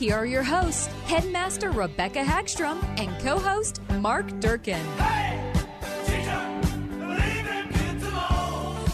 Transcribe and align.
Here 0.00 0.16
are 0.16 0.24
your 0.24 0.42
hosts, 0.42 0.86
Headmaster 1.04 1.70
Rebecca 1.72 2.20
Hagstrom 2.20 2.82
and 2.98 3.22
co 3.22 3.38
host 3.38 3.82
Mark 3.98 4.26
Durkin. 4.40 4.80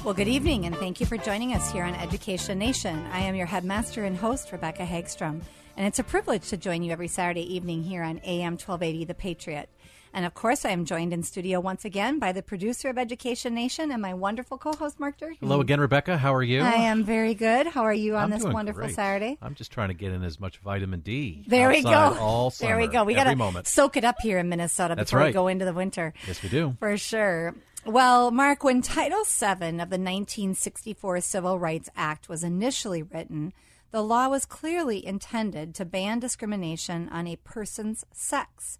Well, 0.02 0.14
good 0.14 0.26
evening, 0.26 0.66
and 0.66 0.74
thank 0.74 0.98
you 0.98 1.06
for 1.06 1.16
joining 1.16 1.54
us 1.54 1.70
here 1.70 1.84
on 1.84 1.94
Education 1.94 2.58
Nation. 2.58 3.06
I 3.12 3.20
am 3.20 3.36
your 3.36 3.46
headmaster 3.46 4.02
and 4.02 4.16
host, 4.16 4.50
Rebecca 4.50 4.84
Hagstrom, 4.84 5.42
and 5.76 5.86
it's 5.86 6.00
a 6.00 6.02
privilege 6.02 6.48
to 6.48 6.56
join 6.56 6.82
you 6.82 6.90
every 6.90 7.06
Saturday 7.06 7.54
evening 7.54 7.84
here 7.84 8.02
on 8.02 8.18
AM 8.24 8.54
1280 8.54 9.04
The 9.04 9.14
Patriot. 9.14 9.68
And 10.16 10.24
of 10.24 10.32
course, 10.32 10.64
I 10.64 10.70
am 10.70 10.86
joined 10.86 11.12
in 11.12 11.22
studio 11.22 11.60
once 11.60 11.84
again 11.84 12.18
by 12.18 12.32
the 12.32 12.42
producer 12.42 12.88
of 12.88 12.96
Education 12.96 13.52
Nation 13.52 13.92
and 13.92 14.00
my 14.00 14.14
wonderful 14.14 14.56
co-host, 14.56 14.98
Mark 14.98 15.18
Durkin. 15.18 15.36
Hello 15.40 15.60
again, 15.60 15.78
Rebecca. 15.78 16.16
How 16.16 16.34
are 16.34 16.42
you? 16.42 16.62
I 16.62 16.72
am 16.72 17.04
very 17.04 17.34
good. 17.34 17.66
How 17.66 17.82
are 17.82 17.92
you 17.92 18.16
on 18.16 18.24
I'm 18.24 18.30
this 18.30 18.42
wonderful 18.42 18.84
great. 18.84 18.94
Saturday? 18.94 19.36
I'm 19.42 19.54
just 19.54 19.72
trying 19.72 19.88
to 19.88 19.94
get 19.94 20.12
in 20.12 20.24
as 20.24 20.40
much 20.40 20.56
vitamin 20.60 21.00
D. 21.00 21.44
There 21.46 21.68
we 21.68 21.82
go. 21.82 22.16
All 22.18 22.50
summer, 22.50 22.70
there 22.70 22.78
we 22.78 22.86
go. 22.86 23.04
We 23.04 23.12
gotta 23.12 23.62
soak 23.66 23.98
it 23.98 24.04
up 24.04 24.16
here 24.22 24.38
in 24.38 24.48
Minnesota 24.48 24.94
That's 24.94 25.10
before 25.10 25.26
we 25.26 25.32
go 25.32 25.48
into 25.48 25.66
the 25.66 25.74
winter. 25.74 26.14
Yes, 26.26 26.42
we 26.42 26.48
do. 26.48 26.74
For 26.78 26.96
sure. 26.96 27.54
Well, 27.84 28.30
Mark, 28.30 28.64
when 28.64 28.80
Title 28.80 29.22
VII 29.22 29.44
of 29.44 29.60
the 29.90 30.00
1964 30.00 31.20
Civil 31.20 31.58
Rights 31.58 31.90
Act 31.94 32.30
was 32.30 32.42
initially 32.42 33.02
written, 33.02 33.52
the 33.90 34.00
law 34.00 34.28
was 34.28 34.46
clearly 34.46 35.06
intended 35.06 35.74
to 35.74 35.84
ban 35.84 36.20
discrimination 36.20 37.10
on 37.10 37.26
a 37.26 37.36
person's 37.36 38.06
sex. 38.14 38.78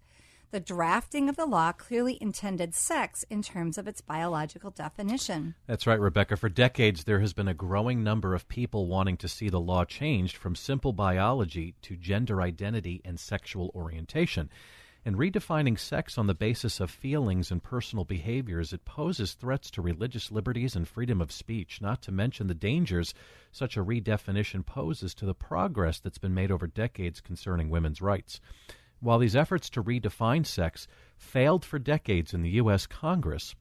The 0.49 0.59
drafting 0.61 1.27
of 1.27 1.35
the 1.35 1.45
law 1.45 1.73
clearly 1.73 2.17
intended 2.21 2.73
sex 2.73 3.25
in 3.29 3.41
terms 3.41 3.77
of 3.77 3.85
its 3.85 3.99
biological 3.99 4.71
definition. 4.71 5.55
That's 5.67 5.85
right, 5.85 5.99
Rebecca. 5.99 6.37
For 6.37 6.47
decades, 6.47 7.03
there 7.03 7.19
has 7.19 7.33
been 7.33 7.49
a 7.49 7.53
growing 7.53 8.01
number 8.01 8.33
of 8.33 8.47
people 8.47 8.87
wanting 8.87 9.17
to 9.17 9.27
see 9.27 9.49
the 9.49 9.59
law 9.59 9.83
changed 9.83 10.37
from 10.37 10.55
simple 10.55 10.93
biology 10.93 11.75
to 11.81 11.97
gender 11.97 12.41
identity 12.41 13.01
and 13.03 13.19
sexual 13.19 13.71
orientation. 13.75 14.49
And 15.03 15.17
redefining 15.17 15.77
sex 15.77 16.17
on 16.17 16.27
the 16.27 16.33
basis 16.33 16.79
of 16.79 16.91
feelings 16.91 17.51
and 17.51 17.61
personal 17.61 18.05
behaviors, 18.05 18.71
it 18.71 18.85
poses 18.85 19.33
threats 19.33 19.69
to 19.71 19.81
religious 19.81 20.31
liberties 20.31 20.77
and 20.77 20.87
freedom 20.87 21.19
of 21.19 21.31
speech, 21.31 21.81
not 21.81 22.01
to 22.03 22.11
mention 22.13 22.47
the 22.47 22.53
dangers 22.53 23.13
such 23.51 23.75
a 23.75 23.83
redefinition 23.83 24.65
poses 24.65 25.13
to 25.15 25.25
the 25.25 25.35
progress 25.35 25.99
that's 25.99 26.17
been 26.17 26.33
made 26.33 26.51
over 26.51 26.67
decades 26.67 27.19
concerning 27.19 27.69
women's 27.69 28.01
rights. 28.01 28.39
While 28.99 29.19
these 29.19 29.35
efforts 29.35 29.69
to 29.71 29.83
redefine 29.83 30.45
sex 30.45 30.87
failed 31.17 31.63
for 31.63 31.77
decades 31.77 32.33
in 32.33 32.41
the 32.41 32.49
U.S. 32.51 32.87
Congress, 32.87 33.55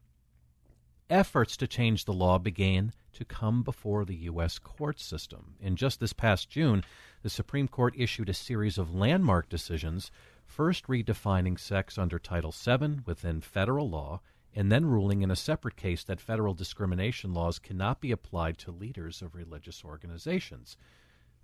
efforts 1.11 1.57
to 1.59 1.67
change 1.67 2.05
the 2.05 2.13
law 2.13 2.39
began 2.39 2.93
to 3.13 3.25
come 3.25 3.63
before 3.63 4.05
the 4.05 4.17
U.S. 4.17 4.59
court 4.59 4.99
system. 4.99 5.55
In 5.61 5.77
just 5.77 6.01
this 6.01 6.13
past 6.13 6.49
June, 6.49 6.85
the 7.23 7.31
Supreme 7.31 7.69
Court 7.69 7.95
issued 7.97 8.29
a 8.29 8.35
series 8.35 8.79
of 8.79 8.95
landmark 8.95 9.49
decisions, 9.49 10.11
first 10.45 10.87
redefining 10.87 11.59
sex 11.59 11.99
under 11.99 12.19
Title 12.19 12.53
VII 12.53 13.01
within 13.05 13.41
federal 13.41 13.89
law, 13.89 14.21
and 14.55 14.73
then 14.73 14.87
ruling 14.87 15.23
in 15.23 15.31
a 15.31 15.37
separate 15.37 15.77
case 15.77 16.03
that 16.05 16.21
federal 16.21 16.55
discrimination 16.55 17.35
laws 17.35 17.59
cannot 17.59 18.01
be 18.01 18.11
applied 18.11 18.57
to 18.59 18.71
leaders 18.71 19.21
of 19.21 19.35
religious 19.35 19.85
organizations. 19.85 20.79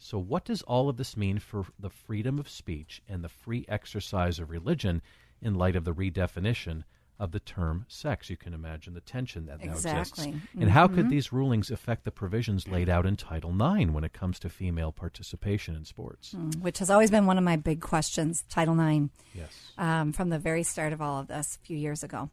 So, 0.02 0.18
what 0.18 0.44
does 0.44 0.62
all 0.62 0.88
of 0.88 0.96
this 0.96 1.16
mean 1.16 1.38
for 1.38 1.64
the 1.78 1.88
freedom 1.88 2.38
of 2.40 2.48
speech 2.48 3.00
and 3.08 3.22
the 3.22 3.28
free 3.28 3.64
exercise 3.68 4.40
of 4.40 4.50
religion 4.50 5.00
in 5.40 5.54
light 5.54 5.76
of 5.76 5.84
the 5.84 5.94
redefinition 5.94 6.82
of 7.20 7.30
the 7.30 7.38
term 7.38 7.86
sex? 7.88 8.28
You 8.28 8.36
can 8.36 8.52
imagine 8.52 8.94
the 8.94 9.00
tension 9.00 9.46
that 9.46 9.64
now 9.64 9.72
Exactly. 9.72 10.30
exists. 10.30 10.48
And 10.58 10.70
how 10.70 10.88
could 10.88 11.08
these 11.08 11.32
rulings 11.32 11.70
affect 11.70 12.04
the 12.04 12.10
provisions 12.10 12.66
laid 12.66 12.88
out 12.88 13.06
in 13.06 13.14
Title 13.16 13.50
IX 13.52 13.92
when 13.92 14.02
it 14.02 14.12
comes 14.12 14.40
to 14.40 14.48
female 14.48 14.90
participation 14.90 15.76
in 15.76 15.84
sports? 15.84 16.34
Mm, 16.34 16.60
which 16.60 16.80
has 16.80 16.90
always 16.90 17.10
been 17.12 17.26
one 17.26 17.38
of 17.38 17.44
my 17.44 17.54
big 17.56 17.80
questions, 17.80 18.44
Title 18.48 18.78
IX, 18.80 19.08
Yes. 19.34 19.72
um, 19.78 20.12
from 20.12 20.30
the 20.30 20.38
very 20.38 20.64
start 20.64 20.92
of 20.92 21.00
all 21.00 21.20
of 21.20 21.28
this 21.28 21.56
a 21.62 21.64
few 21.64 21.76
years 21.76 22.02
ago. 22.02 22.28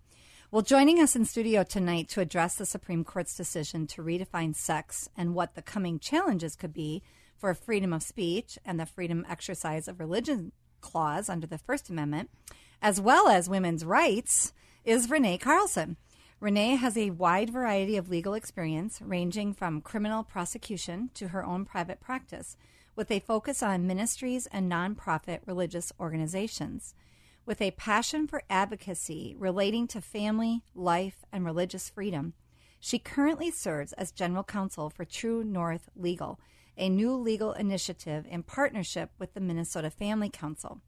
Well, 0.50 0.63
joining 0.63 1.00
us 1.00 1.16
in 1.16 1.25
studio 1.25 1.62
tonight 1.62 2.09
to 2.09 2.22
address 2.22 2.56
the 2.56 2.66
Supreme 2.66 3.03
Court's 3.03 3.36
decision 3.36 3.86
to 3.88 4.01
redefine 4.01 4.56
sex 4.56 5.07
and 5.16 5.36
what 5.36 5.53
the 5.53 5.62
coming 5.62 6.00
challenges 6.00 6.56
could 6.56 6.74
be 6.74 7.03
for 7.40 7.54
freedom 7.54 7.94
of 7.94 8.04
speech 8.04 8.60
and 8.66 8.80
the 8.80 8.86
freedom 8.86 9.26
exercise 9.30 9.88
of 9.88 10.00
religion 10.00 10.52
clause 10.82 11.30
under 11.30 11.48
the 11.48 11.58
First 11.58 11.90
Amendment, 11.90 12.30
as 12.82 13.00
well 13.00 13.30
as 13.30 13.50
women's 13.50 13.86
rights, 13.86 14.54
is 14.84 15.10
Renee 15.10 15.38
Carlson. 15.38 15.98
Renee 16.40 16.76
has 16.76 16.98
a 16.98 17.10
wide 17.10 17.50
variety 17.50 17.98
of 17.98 18.10
legal 18.10 18.34
experience, 18.34 19.02
ranging 19.02 19.54
from 19.54 19.82
criminal 19.82 20.24
prosecution 20.24 21.10
to 21.14 21.30
her 21.30 21.44
own 21.44 21.66
private 21.66 22.00
practice, 22.00 22.56
with 22.96 23.12
a 23.12 23.20
focus 23.20 23.64
on 23.64 23.88
ministries 23.88 24.46
and 24.48 24.72
nonprofit 24.72 25.40
religious 25.46 25.92
organizations. 26.00 26.94
With 27.46 27.62
a 27.62 27.72
passion 27.72 28.28
for 28.28 28.44
advocacy 28.50 29.36
relating 29.38 29.88
to 29.88 30.02
family, 30.02 30.62
life, 30.76 31.26
and 31.32 31.44
religious 31.44 31.90
freedom, 31.90 32.34
she 32.80 33.00
currently 33.00 33.52
serves 33.52 33.94
as 33.94 34.12
general 34.12 34.44
counsel 34.44 34.90
for 34.90 35.04
True 35.04 35.44
North 35.44 35.90
Legal, 35.96 36.40
a 36.78 36.90
new 36.90 37.16
legal 37.16 37.53
initiative 37.53 38.25
in 38.30 38.44
partnership 38.44 39.12
with 39.19 39.34
the 39.34 39.40
Minnesota 39.40 39.90
Family 39.90 40.30
Council. 40.30 40.81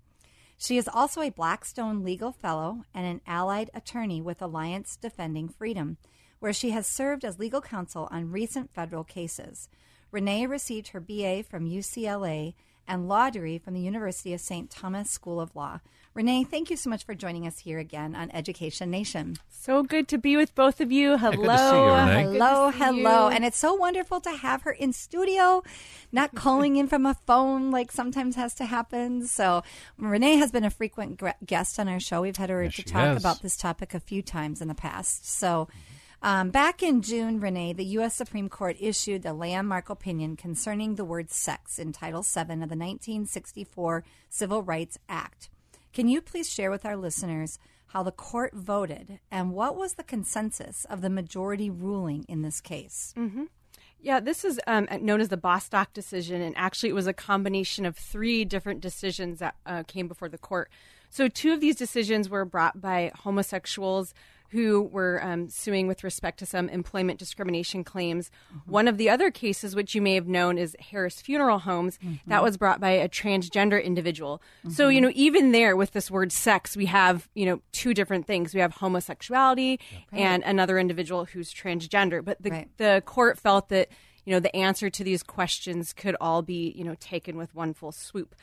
She 0.57 0.77
is 0.77 0.87
also 0.87 1.21
a 1.21 1.31
Blackstone 1.31 2.03
Legal 2.03 2.31
Fellow 2.31 2.83
and 2.93 3.05
an 3.05 3.21
allied 3.25 3.71
attorney 3.73 4.21
with 4.21 4.41
Alliance 4.41 4.95
Defending 4.95 5.49
Freedom, 5.49 5.97
where 6.39 6.53
she 6.53 6.69
has 6.69 6.85
served 6.85 7.25
as 7.25 7.39
legal 7.39 7.61
counsel 7.61 8.07
on 8.11 8.31
recent 8.31 8.73
federal 8.73 9.03
cases. 9.03 9.69
Renee 10.11 10.45
received 10.45 10.89
her 10.89 10.99
BA 10.99 11.43
from 11.43 11.67
UCLA 11.67 12.53
and 12.87 13.07
law 13.07 13.29
degree 13.29 13.57
from 13.57 13.73
the 13.73 13.81
University 13.81 14.33
of 14.33 14.41
St. 14.41 14.69
Thomas 14.69 15.09
School 15.09 15.39
of 15.39 15.55
Law. 15.55 15.79
Renee, 16.13 16.43
thank 16.43 16.69
you 16.69 16.75
so 16.75 16.89
much 16.89 17.05
for 17.05 17.15
joining 17.15 17.47
us 17.47 17.59
here 17.59 17.79
again 17.79 18.15
on 18.15 18.29
Education 18.31 18.91
Nation. 18.91 19.37
So 19.49 19.81
good 19.81 20.09
to 20.09 20.17
be 20.17 20.35
with 20.35 20.53
both 20.55 20.81
of 20.81 20.91
you. 20.91 21.17
Hello. 21.17 21.37
good 21.37 21.47
to 21.47 21.57
see 21.57 21.77
you, 21.77 21.85
Renee. 21.85 22.23
Good 22.23 22.41
Hello, 22.41 22.71
to 22.71 22.77
see 22.77 22.83
hello. 22.83 23.29
you. 23.29 23.35
And 23.35 23.45
it's 23.45 23.57
so 23.57 23.73
wonderful 23.75 24.19
to 24.21 24.31
have 24.31 24.63
her 24.63 24.71
in 24.71 24.91
studio, 24.91 25.63
not 26.11 26.35
calling 26.35 26.75
in 26.75 26.87
from 26.87 27.05
a 27.05 27.13
phone 27.13 27.71
like 27.71 27.93
sometimes 27.93 28.35
has 28.35 28.53
to 28.55 28.65
happen. 28.65 29.25
So, 29.25 29.63
Renee 29.97 30.35
has 30.35 30.51
been 30.51 30.65
a 30.65 30.69
frequent 30.69 31.21
guest 31.45 31.79
on 31.79 31.87
our 31.87 32.01
show. 32.01 32.21
We've 32.23 32.35
had 32.35 32.49
her 32.49 32.63
Yes, 32.63 32.75
to 32.75 32.83
talk 32.83 33.01
has. 33.03 33.17
about 33.17 33.41
this 33.41 33.55
topic 33.55 33.93
a 33.93 33.99
few 34.01 34.21
times 34.21 34.61
in 34.61 34.67
the 34.67 34.75
past. 34.75 35.25
So, 35.25 35.69
um, 36.21 36.49
back 36.49 36.83
in 36.83 37.01
June, 37.01 37.39
Renee, 37.39 37.71
the 37.71 37.85
U.S. 37.85 38.15
Supreme 38.15 38.49
Court 38.49 38.75
issued 38.81 39.23
the 39.23 39.33
landmark 39.33 39.89
opinion 39.89 40.35
concerning 40.35 40.95
the 40.95 41.05
word 41.05 41.31
sex 41.31 41.79
in 41.79 41.93
Title 41.93 42.21
VII 42.21 42.41
of 42.41 42.47
the 42.47 42.75
1964 42.75 44.03
Civil 44.29 44.61
Rights 44.61 44.99
Act. 45.07 45.49
Can 45.93 46.07
you 46.07 46.21
please 46.21 46.49
share 46.49 46.71
with 46.71 46.85
our 46.85 46.95
listeners 46.95 47.59
how 47.87 48.03
the 48.03 48.11
court 48.11 48.53
voted 48.53 49.19
and 49.29 49.51
what 49.51 49.75
was 49.75 49.93
the 49.93 50.03
consensus 50.03 50.85
of 50.85 51.01
the 51.01 51.09
majority 51.09 51.69
ruling 51.69 52.25
in 52.29 52.41
this 52.41 52.61
case? 52.61 53.13
Yeah, 53.99 54.19
this 54.19 54.43
is 54.43 54.59
um, 54.65 54.87
known 55.01 55.21
as 55.21 55.29
the 55.29 55.37
Bostock 55.37 55.93
decision, 55.93 56.41
and 56.41 56.57
actually, 56.57 56.89
it 56.89 56.95
was 56.95 57.05
a 57.05 57.13
combination 57.13 57.85
of 57.85 57.95
three 57.95 58.45
different 58.45 58.81
decisions 58.81 59.39
that 59.39 59.55
uh, 59.65 59.83
came 59.83 60.07
before 60.07 60.27
the 60.27 60.39
court. 60.39 60.71
So, 61.11 61.27
two 61.27 61.53
of 61.53 61.59
these 61.59 61.75
decisions 61.75 62.27
were 62.27 62.43
brought 62.43 62.81
by 62.81 63.11
homosexuals 63.19 64.15
who 64.51 64.83
were 64.83 65.23
um, 65.23 65.49
suing 65.49 65.87
with 65.87 66.03
respect 66.03 66.39
to 66.39 66.45
some 66.45 66.69
employment 66.69 67.17
discrimination 67.19 67.83
claims. 67.83 68.29
Mm-hmm. 68.53 68.71
One 68.71 68.87
of 68.87 68.97
the 68.97 69.09
other 69.09 69.31
cases, 69.31 69.75
which 69.75 69.95
you 69.95 70.01
may 70.01 70.15
have 70.15 70.27
known, 70.27 70.57
is 70.57 70.75
Harris 70.79 71.21
Funeral 71.21 71.59
Homes. 71.59 71.97
Mm-hmm. 71.97 72.29
That 72.29 72.43
was 72.43 72.57
brought 72.57 72.79
by 72.79 72.91
a 72.91 73.07
transgender 73.07 73.81
individual. 73.83 74.41
So, 74.69 74.85
mm-hmm. 74.85 74.91
you 74.91 75.01
know, 75.01 75.11
even 75.15 75.51
there 75.51 75.75
with 75.75 75.91
this 75.91 76.11
word 76.11 76.31
sex, 76.31 76.75
we 76.75 76.87
have, 76.87 77.29
you 77.33 77.45
know, 77.45 77.61
two 77.71 77.93
different 77.93 78.27
things. 78.27 78.53
We 78.53 78.59
have 78.59 78.73
homosexuality 78.73 79.79
and 80.11 80.43
another 80.43 80.77
individual 80.77 81.25
who's 81.25 81.53
transgender. 81.53 82.23
But 82.23 82.41
the, 82.41 82.51
Right. 82.51 82.77
the 82.77 83.01
court 83.05 83.39
felt 83.39 83.69
that, 83.69 83.87
you 84.25 84.33
know, 84.33 84.39
the 84.39 84.55
answer 84.55 84.89
to 84.89 85.03
these 85.03 85.23
questions 85.23 85.93
could 85.93 86.15
all 86.21 86.41
be, 86.41 86.73
you 86.75 86.83
know, 86.83 86.95
taken 86.99 87.37
with 87.37 87.53
one 87.55 87.73
full 87.73 87.91
swoop. 87.91 88.35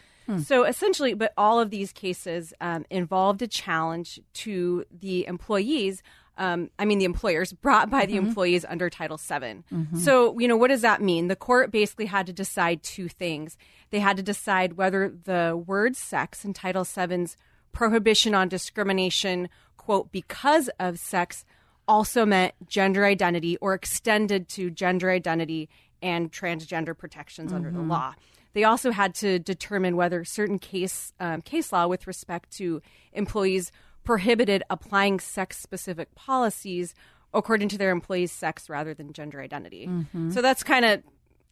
So 0.44 0.64
essentially, 0.64 1.14
but 1.14 1.32
all 1.38 1.58
of 1.58 1.70
these 1.70 1.90
cases 1.90 2.52
um, 2.60 2.84
involved 2.90 3.40
a 3.40 3.46
challenge 3.46 4.20
to 4.34 4.84
the 4.90 5.26
employees. 5.26 6.02
Um, 6.36 6.68
I 6.78 6.84
mean, 6.84 6.98
the 6.98 7.06
employers 7.06 7.54
brought 7.54 7.88
by 7.88 8.04
the 8.04 8.16
employees 8.16 8.66
under 8.68 8.90
Title 8.90 9.16
VII. 9.16 9.64
So, 9.96 10.38
you 10.38 10.46
know, 10.46 10.56
what 10.58 10.68
does 10.68 10.82
that 10.82 11.00
mean? 11.00 11.28
The 11.28 11.36
court 11.36 11.70
basically 11.70 12.04
had 12.06 12.26
to 12.26 12.34
decide 12.34 12.82
two 12.82 13.08
things. 13.08 13.56
They 13.88 14.00
had 14.00 14.18
to 14.18 14.22
decide 14.22 14.74
whether 14.74 15.08
the 15.08 15.56
word 15.66 15.96
sex 15.96 16.44
in 16.44 16.52
Title 16.52 16.84
VII's 16.84 17.38
prohibition 17.72 18.34
on 18.34 18.48
discrimination, 18.48 19.48
quote, 19.78 20.12
because 20.12 20.68
of 20.78 20.98
sex, 20.98 21.46
also 21.88 22.24
meant 22.26 22.54
gender 22.68 23.04
identity 23.04 23.56
or 23.56 23.74
extended 23.74 24.48
to 24.50 24.70
gender 24.70 25.10
identity 25.10 25.68
and 26.02 26.30
transgender 26.30 26.96
protections 26.96 27.52
under 27.52 27.70
the 27.70 27.78
mm-hmm. 27.78 27.90
law. 27.90 28.14
They 28.52 28.64
also 28.64 28.92
had 28.92 29.14
to 29.16 29.38
determine 29.38 29.96
whether 29.96 30.24
certain 30.24 30.58
case 30.58 31.12
um, 31.18 31.42
case 31.42 31.72
law 31.72 31.86
with 31.86 32.06
respect 32.06 32.50
to 32.58 32.82
employees 33.12 33.72
prohibited 34.04 34.62
applying 34.70 35.20
sex 35.20 35.58
specific 35.58 36.14
policies 36.14 36.94
according 37.34 37.68
to 37.68 37.78
their 37.78 37.90
employees' 37.90 38.32
sex 38.32 38.70
rather 38.70 38.94
than 38.94 39.12
gender 39.12 39.40
identity. 39.40 39.86
Mm-hmm. 39.86 40.30
So 40.30 40.40
that's 40.40 40.62
kind 40.62 40.84
of 40.84 41.02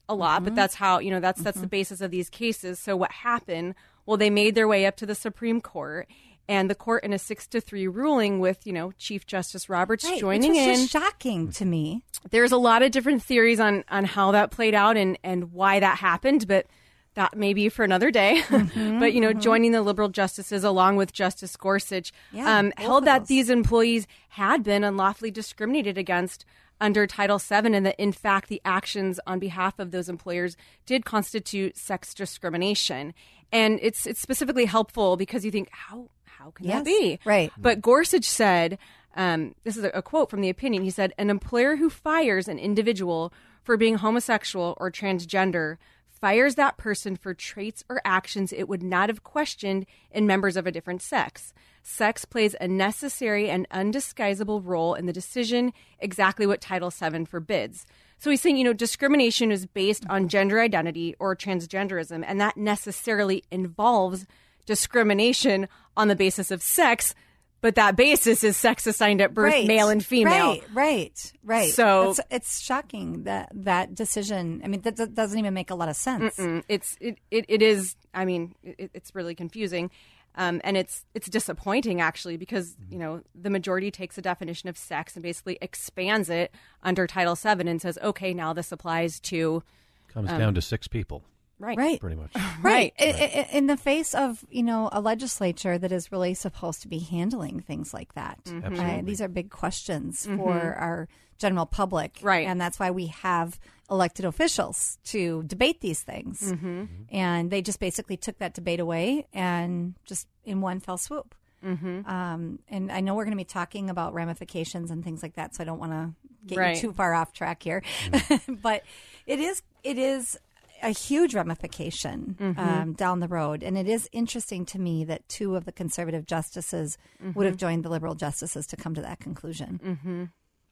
a 0.08 0.14
lot, 0.14 0.42
but 0.42 0.50
mm-hmm. 0.50 0.56
that's 0.56 0.74
how 0.74 0.98
you 0.98 1.10
know 1.10 1.20
that's 1.20 1.42
that's 1.42 1.60
the 1.60 1.66
basis 1.66 2.00
of 2.00 2.10
these 2.10 2.30
cases. 2.30 2.78
So 2.78 2.96
what 2.96 3.12
happened? 3.12 3.74
Well, 4.06 4.16
they 4.16 4.30
made 4.30 4.54
their 4.54 4.68
way 4.68 4.86
up 4.86 4.96
to 4.96 5.06
the 5.06 5.16
Supreme 5.16 5.60
Court, 5.60 6.08
and 6.48 6.70
the 6.70 6.75
court, 6.75 7.04
in 7.04 7.12
a 7.12 7.19
six 7.19 7.46
to 7.48 7.60
three 7.60 7.88
ruling, 7.88 8.40
with 8.40 8.66
you 8.66 8.72
know 8.72 8.93
Chief 8.98 9.26
Justice 9.26 9.69
Roberts 9.69 10.04
Right, 10.04 10.20
joining 10.20 10.52
which 10.52 10.66
was 10.66 10.81
in, 10.81 10.87
shocking 10.87 11.50
to 11.52 11.64
me. 11.64 12.02
there's 12.31 12.52
a 12.52 12.56
lot 12.56 12.82
of 12.82 12.90
different 12.90 13.22
theories 13.22 13.60
on 13.60 13.84
on 13.88 14.04
how 14.04 14.32
that 14.32 14.50
played 14.50 14.75
out 14.75 14.96
and 14.96 15.19
and 15.22 15.52
why 15.52 15.81
that 15.81 15.98
happened, 15.98 16.46
but 16.46 16.66
that 17.14 17.34
may 17.37 17.54
be 17.54 17.69
for 17.69 17.82
another 17.84 18.10
day. 18.10 18.43
but 18.50 19.12
you 19.12 19.20
know, 19.20 19.32
joining 19.32 19.72
the 19.72 19.82
liberal 19.82 20.08
justices 20.08 20.62
along 20.64 20.96
with 20.96 21.12
Justice 21.12 21.56
Gorsuch 21.56 22.12
Yeah, 22.31 22.58
um, 22.58 22.72
held 22.76 23.06
that 23.06 23.26
these 23.26 23.50
employees 23.50 24.06
had 24.31 24.62
been 24.62 24.84
unlawfully 24.84 25.31
discriminated 25.31 25.99
against 25.99 26.44
under 26.78 27.06
Title 27.06 27.38
VII, 27.38 27.75
and 27.75 27.87
that 27.87 27.99
in 27.99 28.12
fact 28.12 28.49
the 28.49 28.60
actions 28.64 29.19
on 29.26 29.38
behalf 29.38 29.78
of 29.78 29.90
those 29.90 30.08
employers 30.08 30.56
did 30.84 31.04
constitute 31.04 31.76
sex 31.76 32.12
discrimination. 32.14 33.14
And 33.50 33.78
it's 33.82 34.06
it's 34.06 34.20
specifically 34.20 34.66
helpful 34.66 35.16
because 35.16 35.44
you 35.44 35.50
think 35.50 35.69
how 35.70 36.10
how 36.26 36.50
can 36.50 36.67
Yes, 36.67 36.78
that 36.78 36.84
be 36.84 37.19
right. 37.25 37.52
but 37.56 37.81
Gorsuch 37.81 38.25
said, 38.25 38.78
um, 39.14 39.55
this 39.64 39.76
is 39.76 39.84
a, 39.84 39.88
a 39.90 40.02
quote 40.02 40.31
from 40.31 40.40
the 40.40 40.50
opinion. 40.50 40.82
He 40.82 40.90
said, 40.90 41.12
An 41.19 41.31
employer 41.31 41.76
who 41.76 41.88
fires 41.90 42.49
an 42.49 42.58
individual 42.58 43.32
for 43.62 43.76
being 43.76 43.96
homosexual 43.96 44.75
or 44.78 44.90
transgender 44.90 45.78
fires 46.08 46.55
that 46.55 46.76
person 46.76 47.14
for 47.17 47.34
traits 47.34 47.84
or 47.88 48.00
actions 48.05 48.52
it 48.52 48.69
would 48.69 48.82
not 48.82 49.08
have 49.08 49.23
questioned 49.23 49.87
in 50.11 50.26
members 50.26 50.56
of 50.56 50.67
a 50.67 50.73
different 50.73 51.02
sex. 51.02 51.52
Sex 51.82 52.25
plays 52.25 52.56
a 52.61 52.67
necessary 52.67 53.49
and 53.50 53.69
undisguisable 53.70 54.61
role 54.64 54.94
in 54.94 55.06
the 55.06 55.12
decision, 55.12 55.73
exactly 55.99 56.46
what 56.46 56.61
Title 56.61 56.90
VII 56.90 57.26
forbids. 57.26 57.87
So 58.19 58.31
he's 58.31 58.40
saying, 58.40 58.56
you 58.56 58.64
know, 58.64 58.73
discrimination 58.73 59.52
is 59.52 59.67
based 59.67 60.05
on 60.08 60.28
gender 60.28 60.58
identity 60.58 61.14
or 61.19 61.37
transgenderism, 61.37 62.25
and 62.26 62.40
that 62.40 62.56
necessarily 62.56 63.44
involves 63.50 64.26
discrimination 64.66 65.68
on 65.96 66.08
the 66.08 66.16
basis 66.16 66.50
of 66.50 66.62
sex, 66.62 67.14
but 67.60 67.76
that 67.76 67.96
basis 67.96 68.44
is 68.44 68.56
sex 68.56 68.86
assigned 68.86 69.20
at 69.20 69.32
birth, 69.32 69.52
right. 69.52 69.66
male 69.66 69.88
and 69.88 70.04
female. 70.04 70.48
Right, 70.48 70.62
right, 70.74 71.32
right. 71.42 71.72
So- 71.72 72.10
it's, 72.10 72.20
it's 72.30 72.60
shocking 72.60 73.24
that 73.24 73.50
that 73.54 73.94
decision. 73.94 74.60
I 74.62 74.68
mean, 74.68 74.82
that, 74.82 74.96
that 74.96 75.14
doesn't 75.14 75.38
even 75.38 75.54
make 75.54 75.70
a 75.70 75.74
lot 75.74 75.88
of 75.88 75.96
sense. 75.96 76.38
It's 76.68 76.96
it, 77.00 77.18
it, 77.30 77.46
it 77.48 77.62
is. 77.62 77.96
I 78.12 78.24
mean, 78.24 78.54
it, 78.62 78.90
it's 78.92 79.14
really 79.14 79.34
confusing, 79.34 79.90
um, 80.36 80.60
and 80.64 80.76
it's 80.76 81.04
it's 81.14 81.28
disappointing 81.28 82.00
actually 82.00 82.36
because 82.36 82.76
you 82.90 82.98
know 82.98 83.22
the 83.34 83.50
majority 83.50 83.90
takes 83.90 84.18
a 84.18 84.22
definition 84.22 84.68
of 84.68 84.76
sex 84.76 85.16
and 85.16 85.22
basically 85.22 85.58
expands 85.62 86.28
it 86.28 86.52
under 86.82 87.06
Title 87.06 87.34
VII 87.34 87.68
and 87.68 87.80
says, 87.80 87.98
okay, 88.02 88.34
now 88.34 88.52
this 88.52 88.70
applies 88.70 89.18
to 89.20 89.62
Comes 90.08 90.28
down 90.30 90.54
to 90.54 90.62
six 90.62 90.88
people, 90.88 91.24
right, 91.58 91.76
Right. 91.78 92.00
pretty 92.00 92.16
much. 92.16 92.32
Right. 92.62 92.92
I- 92.98 93.46
I- 93.52 93.56
In 93.56 93.66
the 93.66 93.76
face 93.76 94.14
of, 94.14 94.44
you 94.50 94.62
know, 94.62 94.88
a 94.92 95.00
legislature 95.00 95.78
that 95.78 95.92
is 95.92 96.10
really 96.12 96.34
supposed 96.34 96.82
to 96.82 96.88
be 96.88 96.98
handling 96.98 97.60
things 97.60 97.92
like 97.94 98.14
that. 98.14 98.38
Mm-hmm. 98.44 98.80
Uh, 98.80 99.02
these 99.02 99.20
are 99.20 99.28
big 99.28 99.50
questions 99.50 100.26
for 100.26 100.52
our 100.74 101.08
general 101.38 101.66
public. 101.66 102.18
Right. 102.22 102.46
And 102.46 102.60
that's 102.60 102.78
why 102.78 102.90
we 102.90 103.06
have 103.08 103.58
elected 103.90 104.24
officials 104.24 104.98
to 105.04 105.42
debate 105.44 105.80
these 105.80 106.00
things. 106.02 106.52
Mm-hmm. 106.52 106.84
And 107.10 107.50
they 107.50 107.62
just 107.62 107.78
basically 107.78 108.16
took 108.16 108.38
that 108.38 108.54
debate 108.54 108.80
away 108.80 109.26
and 109.32 109.94
just 110.06 110.26
in 110.44 110.60
one 110.60 110.80
fell 110.80 110.96
swoop. 110.98 111.34
Mm-hmm. 111.64 112.08
Um, 112.08 112.58
and 112.68 112.90
I 112.92 113.00
know 113.00 113.14
we're 113.14 113.24
going 113.24 113.36
to 113.36 113.40
be 113.40 113.44
talking 113.44 113.90
about 113.90 114.12
ramifications 114.14 114.90
and 114.90 115.02
things 115.04 115.22
like 115.22 115.34
that, 115.34 115.54
so 115.54 115.62
I 115.62 115.66
don't 115.66 115.78
want 115.78 115.92
to 115.92 116.12
get 116.46 116.58
Right. 116.58 116.74
you 116.76 116.80
too 116.80 116.92
far 116.92 117.12
off 117.14 117.32
track 117.32 117.62
here. 117.62 117.82
but 118.48 118.82
it 119.26 119.40
is 119.40 119.62
it 119.82 119.98
is 119.98 120.38
a 120.82 120.90
huge 120.90 121.34
ramification 121.34 122.37
Mm-hmm. 122.38 122.58
um, 122.61 122.93
down 122.93 123.20
the 123.20 123.28
road, 123.28 123.62
and 123.62 123.76
it 123.78 123.88
is 123.88 124.08
interesting 124.12 124.64
to 124.67 124.78
me 124.78 125.05
that 125.05 125.28
two 125.28 125.56
of 125.56 125.64
the 125.64 125.73
conservative 125.73 126.26
justices 126.26 126.96
would 127.34 127.46
have 127.46 127.56
joined 127.56 127.84
the 127.84 127.88
liberal 127.88 128.14
justices 128.14 128.67
to 128.69 128.76
come 128.76 128.94
to 128.94 129.00
that 129.02 129.20
conclusion. 129.20 129.81
Mm-hmm. 129.84 130.25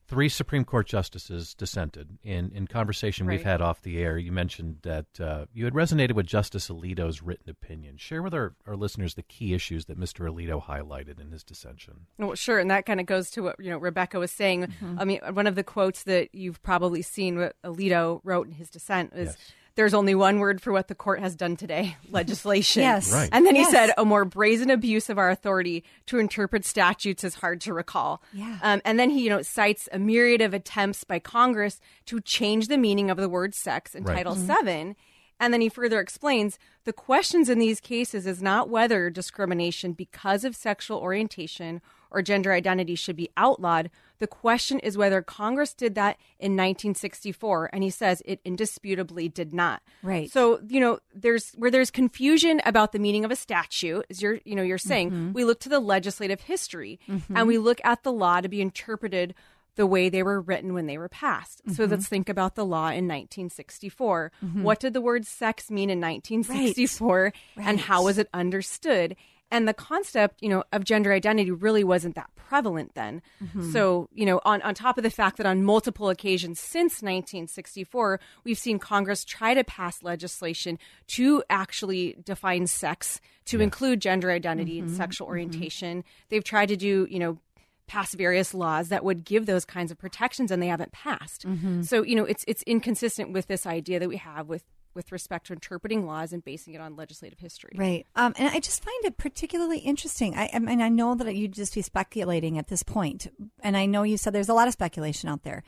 Three 0.07 0.29
Supreme 0.29 0.65
Court 0.67 0.87
justices 0.87 1.55
dissented. 1.55 2.19
In 2.23 2.51
in 2.55 2.67
conversation 2.67 3.27
we've 3.27 3.43
had 3.43 3.63
off 3.63 3.81
the 3.81 3.99
air, 3.99 4.19
you 4.19 4.33
mentioned 4.33 4.81
that 4.83 5.07
uh, 5.19 5.47
you 5.55 5.65
had 5.65 5.73
resonated 5.73 6.13
with 6.13 6.27
Justice 6.27 6.69
Alito's 6.69 7.23
written 7.23 7.49
opinion. 7.49 7.97
Share 7.97 8.23
with 8.23 8.35
our, 8.35 8.55
our 8.67 8.77
listeners 8.77 9.15
the 9.15 9.23
key 9.23 9.55
issues 9.55 9.87
that 9.87 9.99
Mr. 9.99 10.29
Alito 10.31 10.63
highlighted 10.63 11.19
in 11.19 11.31
his 11.31 11.43
dissension. 11.43 12.01
Well, 12.19 12.35
sure, 12.35 12.59
and 12.59 12.71
that 12.71 12.85
kind 12.85 13.01
of 13.01 13.07
goes 13.07 13.31
to 13.31 13.43
what 13.43 13.57
you 13.59 13.71
know 13.71 13.79
Rebecca 13.79 14.19
was 14.19 14.31
saying. 14.31 14.69
I 14.99 15.07
mean, 15.07 15.21
one 15.33 15.47
of 15.47 15.55
the 15.55 15.65
quotes 15.65 16.03
that 16.05 16.35
you've 16.35 16.63
probably 16.63 17.01
seen 17.01 17.39
what 17.39 17.57
Alito 17.65 18.21
wrote 18.25 18.47
in 18.47 18.53
his 18.53 18.69
dissent 18.69 19.15
is, 19.15 19.29
Yes. 19.29 19.37
"There's 19.77 19.95
only 19.95 20.15
one 20.15 20.39
word 20.39 20.61
for 20.61 20.73
what 20.73 20.89
the 20.89 20.95
court 20.95 21.21
has 21.21 21.35
done 21.35 21.57
today: 21.57 21.97
legislation." 22.11 22.83
Yes. 22.83 23.13
Right. 23.13 23.29
And 23.33 23.47
then 23.47 23.55
he 23.55 23.65
said, 23.65 23.93
"A 23.97 24.05
more 24.05 24.25
brazen 24.25 24.71
abuse 24.71 25.11
of 25.11 25.19
our 25.19 25.31
authority 25.31 25.85
to 26.07 26.19
interpret 26.19 26.65
statutes 26.65 27.25
is 27.25 27.37
hard 27.37 27.61
to 27.63 27.75
recall." 27.75 28.23
Yeah. 28.33 28.59
Um, 28.63 28.81
and 28.85 28.99
then 28.99 29.11
he, 29.11 29.23
you 29.25 29.31
know, 29.31 29.43
cites 29.43 29.89
a 29.93 29.99
myriad 29.99 30.41
of 30.41 30.55
attempts 30.55 31.05
by 31.05 31.19
Congress 31.19 31.81
to 32.07 32.21
change 32.21 32.69
the 32.69 32.79
meaning 32.79 33.11
of 33.11 33.17
the 33.17 33.29
word 33.29 33.55
sex 33.55 33.95
in 33.95 34.05
Right. 34.05 34.17
Title 34.17 34.35
VII. 34.35 34.97
And 35.41 35.53
then 35.53 35.61
he 35.61 35.69
further 35.69 36.01
explains 36.01 36.59
the 36.85 36.93
questions 36.93 37.49
in 37.49 37.59
these 37.59 37.81
cases 37.81 38.27
is 38.27 38.41
not 38.41 38.69
whether 38.69 39.11
discrimination 39.11 39.93
because 39.93 40.45
of 40.45 40.55
sexual 40.55 40.99
orientation 40.99 41.83
or 42.15 42.23
gender 42.23 42.53
identity 42.53 42.95
should 42.95 43.17
be 43.17 43.29
outlawed. 43.37 43.91
The 44.21 44.27
question 44.29 44.79
is 44.79 44.97
whether 44.97 45.21
Congress 45.21 45.75
did 45.75 45.97
that 45.97 46.17
in 46.39 46.53
1964. 46.53 47.71
And 47.73 47.83
he 47.83 47.91
says 47.91 48.23
it 48.25 48.41
indisputably 48.45 49.29
did 49.29 49.53
not. 49.53 49.83
Right. 50.03 50.31
So, 50.31 50.61
you 50.69 50.81
know, 50.81 51.01
there's 51.15 51.51
where 51.57 51.71
there's 51.71 51.91
confusion 51.91 52.63
about 52.65 52.93
the 52.93 52.99
meaning 52.99 53.25
of 53.25 53.31
a 53.31 53.37
statute, 53.37 54.07
as 54.09 54.23
you're, 54.23 54.39
you 54.45 54.55
know, 54.55 54.63
you're 54.63 54.79
saying, 54.79 55.11
Mm-hmm. 55.11 55.33
we 55.33 55.45
look 55.45 55.61
to 55.61 55.69
the 55.69 55.81
legislative 55.81 56.41
history 56.43 56.99
and 57.35 57.47
we 57.49 57.59
look 57.59 57.81
at 57.85 58.05
the 58.05 58.13
law 58.13 58.41
to 58.41 58.49
be 58.49 58.61
interpreted 58.63 59.35
the 59.77 59.87
way 59.87 60.09
they 60.09 60.23
were 60.23 60.41
written 60.41 60.73
when 60.73 60.87
they 60.87 60.97
were 60.97 61.09
passed. 61.09 61.61
Mm-hmm. 61.65 61.73
So 61.73 61.85
let's 61.87 62.07
think 62.07 62.29
about 62.29 62.55
the 62.55 62.65
law 62.65 62.87
in 62.87 63.09
1964. 63.09 64.31
What 64.63 64.79
did 64.79 64.93
the 64.95 65.01
word 65.01 65.27
sex 65.27 65.69
mean 65.69 65.91
in 65.91 66.01
1964 66.01 67.33
and 67.57 67.81
how 67.81 68.05
was 68.05 68.19
it 68.19 68.29
understood? 68.33 69.17
And 69.55 69.69
the 69.69 69.73
concept, 69.73 70.43
you 70.43 70.49
know, 70.49 70.65
of 70.73 70.83
gender 70.83 71.13
identity 71.13 71.53
really 71.53 71.85
wasn't 71.85 72.17
that 72.17 72.29
prevalent 72.35 72.95
then. 72.95 73.23
Mm-hmm. 73.43 73.71
So, 73.71 74.09
you 74.13 74.27
know, 74.27 74.41
on, 74.45 74.61
on 74.63 74.75
top 74.75 74.99
of 74.99 75.05
the 75.05 75.11
fact 75.11 75.37
that 75.37 75.47
on 75.47 75.63
multiple 75.63 76.09
occasions 76.09 76.59
since 76.59 77.03
1964, 77.03 78.19
we've 78.43 78.59
seen 78.59 78.81
Congress 78.81 79.25
try 79.25 79.55
to 79.55 79.63
pass 79.63 80.03
legislation 80.03 80.77
to 81.09 81.45
actually 81.49 82.17
define 82.25 82.67
sex, 82.67 83.21
to 83.45 83.61
include 83.61 84.01
gender 84.01 84.33
identity 84.33 84.79
Mm-hmm. 84.79 84.89
and 84.89 84.97
sexual 84.97 85.29
orientation. 85.29 86.03
They've 86.31 86.43
tried 86.43 86.67
to 86.67 86.77
do, 86.77 87.07
you 87.09 87.21
know, 87.21 87.39
pass 87.87 88.15
various 88.15 88.55
laws 88.55 88.89
that 88.89 89.05
would 89.05 89.25
give 89.25 89.47
those 89.47 89.65
kinds 89.65 89.93
of 89.93 89.99
protections 89.99 90.51
and 90.51 90.61
they 90.61 90.67
haven't 90.67 90.91
passed. 90.91 91.47
Mm-hmm. 91.47 91.83
So, 91.83 92.03
you 92.03 92.17
know, 92.17 92.25
it's 92.25 92.45
it's 92.49 92.63
inconsistent 92.63 93.33
with 93.33 93.47
this 93.47 93.67
idea 93.67 94.01
that 94.01 94.09
we 94.09 94.17
have 94.17 94.49
with 94.49 94.65
with 94.95 95.13
respect 95.13 95.47
to 95.47 95.53
interpreting 95.53 96.07
laws 96.07 96.33
and 96.33 96.45
basing 96.45 96.75
it 96.75 96.81
on 96.81 96.97
legislative 96.97 97.39
history. 97.39 97.73
Right. 97.77 98.07
Um, 98.17 98.35
and 98.39 98.49
I 98.49 98.61
just 98.61 98.83
find 98.83 99.05
it 99.05 99.17
particularly 99.17 99.79
interesting. 99.79 100.35
I, 100.37 100.51
I 100.53 100.59
mean, 100.59 100.81
I 100.81 100.89
know 100.89 101.15
that 101.15 101.35
you'd 101.35 101.53
just 101.53 101.75
be 101.75 101.83
speculating 101.83 102.59
at 102.59 102.69
this 102.69 102.83
point, 102.83 103.29
and 103.63 103.77
I 103.77 103.87
know 103.87 104.03
you 104.03 104.17
said 104.17 104.33
there's 104.33 104.49
a 104.49 104.55
lot 104.55 104.69
of 104.69 104.73
speculation 104.73 105.29
out 105.29 105.43
there, 105.43 105.63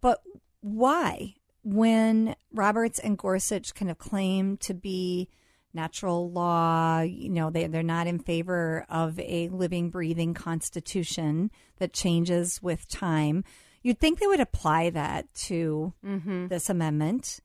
but 0.00 0.20
why, 0.60 1.34
when 1.62 2.36
Roberts 2.52 2.98
and 2.98 3.16
Gorsuch 3.18 3.74
kind 3.74 3.90
of 3.90 3.98
claim 3.98 4.56
to 4.58 4.74
be 4.74 5.28
natural 5.72 6.30
law, 6.30 7.00
you 7.00 7.28
know, 7.30 7.50
they, 7.50 7.66
they're 7.66 7.82
not 7.82 8.06
in 8.06 8.18
favor 8.18 8.86
of 8.88 9.18
a 9.18 9.48
living, 9.48 9.90
breathing 9.90 10.32
constitution 10.34 11.50
that 11.78 11.92
changes 11.92 12.62
with 12.62 12.88
time. 12.88 13.44
You'd 13.82 13.98
think 13.98 14.20
they 14.20 14.26
would 14.26 14.40
apply 14.40 14.90
that 14.90 15.32
to 15.46 15.92
Mm-hmm. 16.04 16.46
this 16.46 16.70
amendment. 16.70 17.40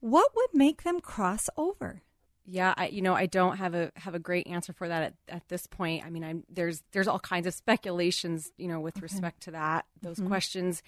What 0.00 0.30
would 0.36 0.50
make 0.54 0.82
them 0.82 1.00
cross 1.00 1.48
over? 1.56 2.02
Yeah, 2.50 2.72
I 2.76 2.88
you 2.88 3.02
know 3.02 3.14
I 3.14 3.26
don't 3.26 3.58
have 3.58 3.74
a 3.74 3.92
have 3.96 4.14
a 4.14 4.18
great 4.18 4.46
answer 4.46 4.72
for 4.72 4.88
that 4.88 5.02
at, 5.02 5.14
at 5.28 5.48
this 5.48 5.66
point. 5.66 6.04
I 6.06 6.10
mean, 6.10 6.24
I'm 6.24 6.44
there's 6.48 6.82
there's 6.92 7.06
all 7.08 7.18
kinds 7.18 7.46
of 7.46 7.52
speculations, 7.54 8.52
you 8.56 8.68
know, 8.68 8.80
with 8.80 9.02
respect 9.02 9.42
to 9.42 9.50
that 9.50 9.84
those 10.00 10.16
Mm-hmm. 10.16 10.28
questions, 10.28 10.82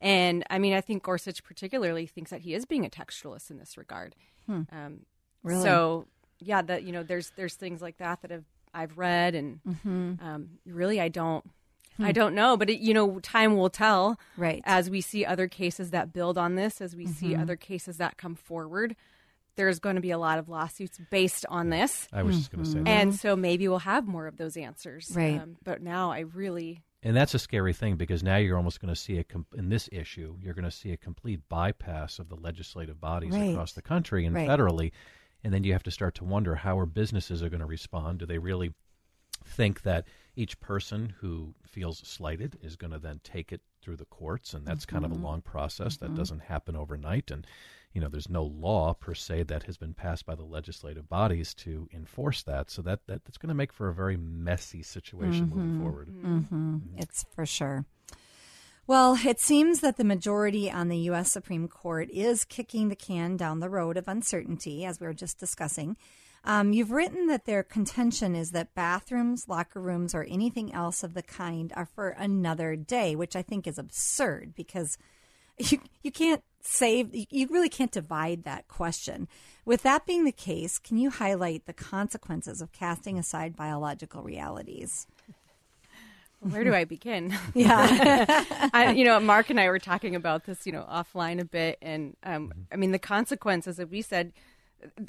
and 0.00 0.42
I 0.50 0.58
mean, 0.58 0.74
I 0.74 0.80
think 0.80 1.02
Gorsuch 1.04 1.44
particularly 1.44 2.06
thinks 2.06 2.30
that 2.30 2.40
he 2.40 2.52
is 2.54 2.64
being 2.64 2.84
a 2.84 2.90
textualist 2.90 3.50
in 3.50 3.58
this 3.58 3.76
regard. 3.76 4.16
Um, 4.48 4.66
Hmm. 4.72 4.94
Really? 5.44 5.62
So 5.62 6.06
yeah, 6.40 6.62
that 6.62 6.82
you 6.82 6.90
know, 6.92 7.02
there's 7.04 7.30
there's 7.36 7.54
things 7.54 7.80
like 7.80 7.98
that 7.98 8.22
that 8.22 8.30
have 8.32 8.44
I've 8.72 8.98
read, 8.98 9.34
and 9.36 9.60
Mm-hmm. 9.62 10.14
um, 10.26 10.48
really, 10.66 11.00
I 11.00 11.08
don't. 11.08 11.44
I 11.98 12.12
don't 12.12 12.34
know, 12.34 12.56
but 12.56 12.68
it, 12.70 12.80
you 12.80 12.92
know, 12.94 13.20
time 13.20 13.56
will 13.56 13.70
tell. 13.70 14.18
Hmm. 14.36 14.42
Right. 14.42 14.62
As 14.64 14.90
we 14.90 15.00
see 15.00 15.24
other 15.24 15.46
cases 15.48 15.90
that 15.90 16.12
build 16.12 16.36
on 16.38 16.54
this, 16.56 16.80
as 16.80 16.94
we 16.96 17.06
see 17.06 17.28
Mm-hmm. 17.30 17.42
other 17.42 17.56
cases 17.56 17.98
that 17.98 18.16
come 18.16 18.34
forward, 18.34 18.96
there's 19.56 19.78
going 19.78 19.94
to 19.94 20.02
be 20.02 20.10
a 20.10 20.18
lot 20.18 20.38
of 20.38 20.48
lawsuits 20.48 20.98
based 21.10 21.46
on 21.48 21.70
this. 21.70 22.08
I 22.12 22.22
was 22.24 22.36
just 22.36 22.50
going 22.50 22.64
to 22.64 22.70
say 22.70 22.78
that. 22.80 22.88
And 22.88 23.14
so 23.14 23.36
maybe 23.36 23.68
we'll 23.68 23.78
have 23.80 24.06
more 24.08 24.26
of 24.26 24.36
those 24.36 24.56
answers. 24.56 25.08
Mm-hmm. 25.08 25.18
Right. 25.18 25.40
Um, 25.40 25.56
but 25.62 25.80
now 25.82 26.10
I 26.10 26.20
really, 26.20 26.82
And 27.04 27.14
that's 27.16 27.34
a 27.34 27.38
scary 27.38 27.72
thing 27.72 27.94
because 27.96 28.24
now 28.24 28.36
you're 28.36 28.56
almost 28.56 28.80
going 28.80 28.92
to 28.92 29.00
see 29.00 29.18
a 29.18 29.24
com- 29.24 29.46
in 29.54 29.68
this 29.68 29.88
issue 29.92 30.36
you're 30.40 30.54
going 30.54 30.64
to 30.64 30.70
see 30.72 30.90
a 30.90 30.96
complete 30.96 31.48
bypass 31.48 32.18
of 32.18 32.28
the 32.28 32.34
legislative 32.34 33.00
bodies 33.00 33.32
Right. 33.32 33.52
across 33.52 33.74
the 33.74 33.82
country 33.82 34.26
and 34.26 34.34
Right. 34.34 34.48
federally, 34.48 34.90
and 35.44 35.54
then 35.54 35.62
you 35.62 35.72
have 35.74 35.82
to 35.84 35.90
start 35.92 36.16
to 36.16 36.24
wonder 36.24 36.56
how 36.56 36.74
our 36.76 36.86
businesses 36.86 37.40
are 37.42 37.48
going 37.48 37.60
to 37.60 37.66
respond. 37.66 38.18
Do 38.18 38.26
they 38.26 38.38
really 38.38 38.72
think 39.46 39.82
that 39.82 40.06
each 40.36 40.60
person 40.60 41.14
who 41.20 41.54
feels 41.64 41.98
slighted 41.98 42.58
is 42.62 42.76
going 42.76 42.92
to 42.92 42.98
then 42.98 43.20
take 43.22 43.52
it 43.52 43.60
through 43.82 43.96
the 43.96 44.04
courts, 44.06 44.54
and 44.54 44.66
that's 44.66 44.86
kind 44.86 45.04
of 45.04 45.12
a 45.12 45.14
mm-hmm. 45.14 45.24
long 45.24 45.42
process 45.42 45.96
that 45.98 46.06
mm-hmm. 46.06 46.16
doesn't 46.16 46.40
happen 46.40 46.74
overnight, 46.74 47.30
and 47.30 47.46
you 47.92 48.00
know 48.00 48.08
there's 48.08 48.28
no 48.28 48.42
law 48.42 48.94
per 48.94 49.14
se 49.14 49.44
that 49.44 49.64
has 49.64 49.76
been 49.76 49.94
passed 49.94 50.26
by 50.26 50.34
the 50.34 50.42
legislative 50.42 51.08
bodies 51.08 51.54
to 51.54 51.88
enforce 51.92 52.42
that, 52.42 52.70
so 52.70 52.82
that, 52.82 53.00
that 53.06 53.24
that's 53.24 53.38
going 53.38 53.48
to 53.48 53.54
make 53.54 53.72
for 53.72 53.88
a 53.88 53.94
very 53.94 54.16
messy 54.16 54.82
situation 54.82 55.50
moving 55.50 55.64
mm-hmm. 55.64 55.82
forward. 55.82 56.08
Mm-hmm. 56.08 56.78
It's 56.96 57.24
for 57.34 57.46
sure. 57.46 57.84
Well, 58.86 59.18
it 59.24 59.40
seems 59.40 59.80
that 59.80 59.96
the 59.96 60.04
majority 60.04 60.70
on 60.70 60.88
the 60.88 60.98
U.S. 60.98 61.32
Supreme 61.32 61.68
Court 61.68 62.10
is 62.10 62.44
kicking 62.44 62.90
the 62.90 62.96
can 62.96 63.36
down 63.36 63.60
the 63.60 63.70
road 63.70 63.96
of 63.96 64.08
uncertainty, 64.08 64.84
as 64.84 65.00
we 65.00 65.06
were 65.06 65.14
just 65.14 65.38
discussing. 65.38 65.96
Um, 66.44 66.72
you've 66.72 66.90
written 66.90 67.26
that 67.28 67.46
their 67.46 67.62
contention 67.62 68.34
is 68.34 68.50
that 68.50 68.74
bathrooms, 68.74 69.48
locker 69.48 69.80
rooms, 69.80 70.14
or 70.14 70.24
anything 70.24 70.72
else 70.74 71.02
of 71.02 71.14
the 71.14 71.22
kind 71.22 71.72
are 71.74 71.86
for 71.86 72.10
another 72.10 72.76
day, 72.76 73.16
which 73.16 73.34
I 73.34 73.42
think 73.42 73.66
is 73.66 73.78
absurd 73.78 74.54
because 74.54 74.98
you 75.58 75.80
you 76.02 76.12
can't 76.12 76.42
save 76.60 77.10
you 77.12 77.46
really 77.48 77.68
can't 77.68 77.92
divide 77.92 78.44
that 78.44 78.68
question. 78.68 79.28
With 79.64 79.82
that 79.82 80.04
being 80.04 80.24
the 80.24 80.32
case, 80.32 80.78
can 80.78 80.98
you 80.98 81.10
highlight 81.10 81.64
the 81.64 81.72
consequences 81.72 82.60
of 82.60 82.72
casting 82.72 83.18
aside 83.18 83.56
biological 83.56 84.22
realities? 84.22 85.06
where 86.50 86.64
do 86.64 86.74
I 86.74 86.84
begin? 86.84 87.34
Yeah. 87.54 88.44
I, 88.74 88.92
you 88.92 89.04
know, 89.04 89.18
Mark 89.20 89.50
and 89.50 89.60
I 89.60 89.68
were 89.68 89.78
talking 89.78 90.14
about 90.14 90.44
this, 90.44 90.66
you 90.66 90.72
know, 90.72 90.84
offline 90.90 91.40
a 91.40 91.44
bit, 91.44 91.78
and 91.80 92.16
um, 92.24 92.52
I 92.72 92.76
mean, 92.76 92.90
the 92.90 92.98
consequences, 92.98 93.78
as 93.78 93.88
we 93.88 94.02
said, 94.02 94.32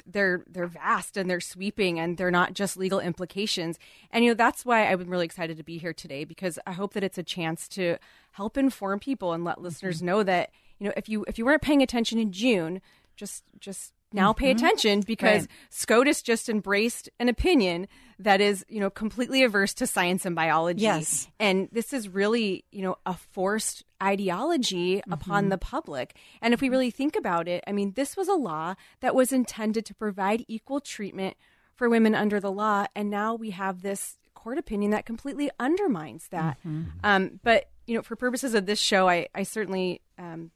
they're 0.06 0.44
they're 0.48 0.66
vast 0.66 1.16
and 1.16 1.28
they're 1.30 1.40
sweeping, 1.40 1.98
and 1.98 2.16
they're 2.16 2.30
not 2.30 2.52
just 2.52 2.76
legal 2.76 3.00
implications. 3.00 3.78
And 4.10 4.24
you 4.24 4.30
know, 4.30 4.34
that's 4.34 4.64
why 4.64 4.86
I'm 4.86 5.08
really 5.08 5.24
excited 5.24 5.56
to 5.56 5.62
be 5.62 5.78
here 5.78 5.92
today 5.92 6.24
because 6.24 6.58
I 6.66 6.72
hope 6.72 6.94
that 6.94 7.04
it's 7.04 7.18
a 7.18 7.22
chance 7.22 7.68
to 7.68 7.96
help 8.32 8.56
inform 8.56 9.00
people 9.00 9.32
and 9.32 9.44
let 9.44 9.60
listeners 9.60 9.98
mm-hmm. 9.98 10.06
know 10.06 10.22
that 10.22 10.50
you 10.78 10.86
know, 10.86 10.92
if 10.96 11.08
you 11.08 11.24
if 11.26 11.38
you 11.38 11.44
weren't 11.44 11.62
paying 11.62 11.82
attention 11.82 12.18
in 12.18 12.32
June, 12.32 12.80
just 13.16 13.44
just 13.58 13.92
now 14.12 14.32
pay 14.32 14.52
mm-hmm. 14.52 14.64
attention 14.64 15.00
because 15.00 15.42
Right. 15.42 15.50
SCOTUS 15.70 16.22
just 16.22 16.48
embraced 16.48 17.08
an 17.18 17.28
opinion 17.28 17.88
that 18.18 18.40
is, 18.40 18.64
you 18.68 18.80
know, 18.80 18.90
completely 18.90 19.42
averse 19.42 19.74
to 19.74 19.86
science 19.86 20.24
and 20.24 20.34
biology. 20.34 20.82
Yes. 20.82 21.28
And 21.38 21.68
this 21.72 21.92
is 21.92 22.08
really, 22.08 22.64
you 22.72 22.82
know, 22.82 22.96
a 23.04 23.14
forced 23.14 23.84
ideology 24.02 25.02
upon 25.10 25.48
the 25.48 25.58
public. 25.58 26.16
And 26.40 26.54
if 26.54 26.60
we 26.60 26.68
really 26.68 26.90
think 26.90 27.16
about 27.16 27.48
it, 27.48 27.62
I 27.66 27.72
mean, 27.72 27.92
this 27.94 28.16
was 28.16 28.28
a 28.28 28.34
law 28.34 28.74
that 29.00 29.14
was 29.14 29.32
intended 29.32 29.84
to 29.86 29.94
provide 29.94 30.44
equal 30.48 30.80
treatment 30.80 31.36
for 31.74 31.88
women 31.90 32.14
under 32.14 32.40
the 32.40 32.52
law. 32.52 32.86
And 32.94 33.10
now 33.10 33.34
we 33.34 33.50
have 33.50 33.82
this 33.82 34.16
court 34.34 34.58
opinion 34.58 34.92
that 34.92 35.04
completely 35.04 35.50
undermines 35.60 36.28
that. 36.28 36.58
Um, 37.04 37.40
but, 37.42 37.68
you 37.86 37.96
know, 37.96 38.02
for 38.02 38.16
purposes 38.16 38.54
of 38.54 38.64
this 38.64 38.78
show, 38.78 39.08
I, 39.08 39.28
I 39.34 39.42
certainly 39.42 40.00
um, 40.18 40.50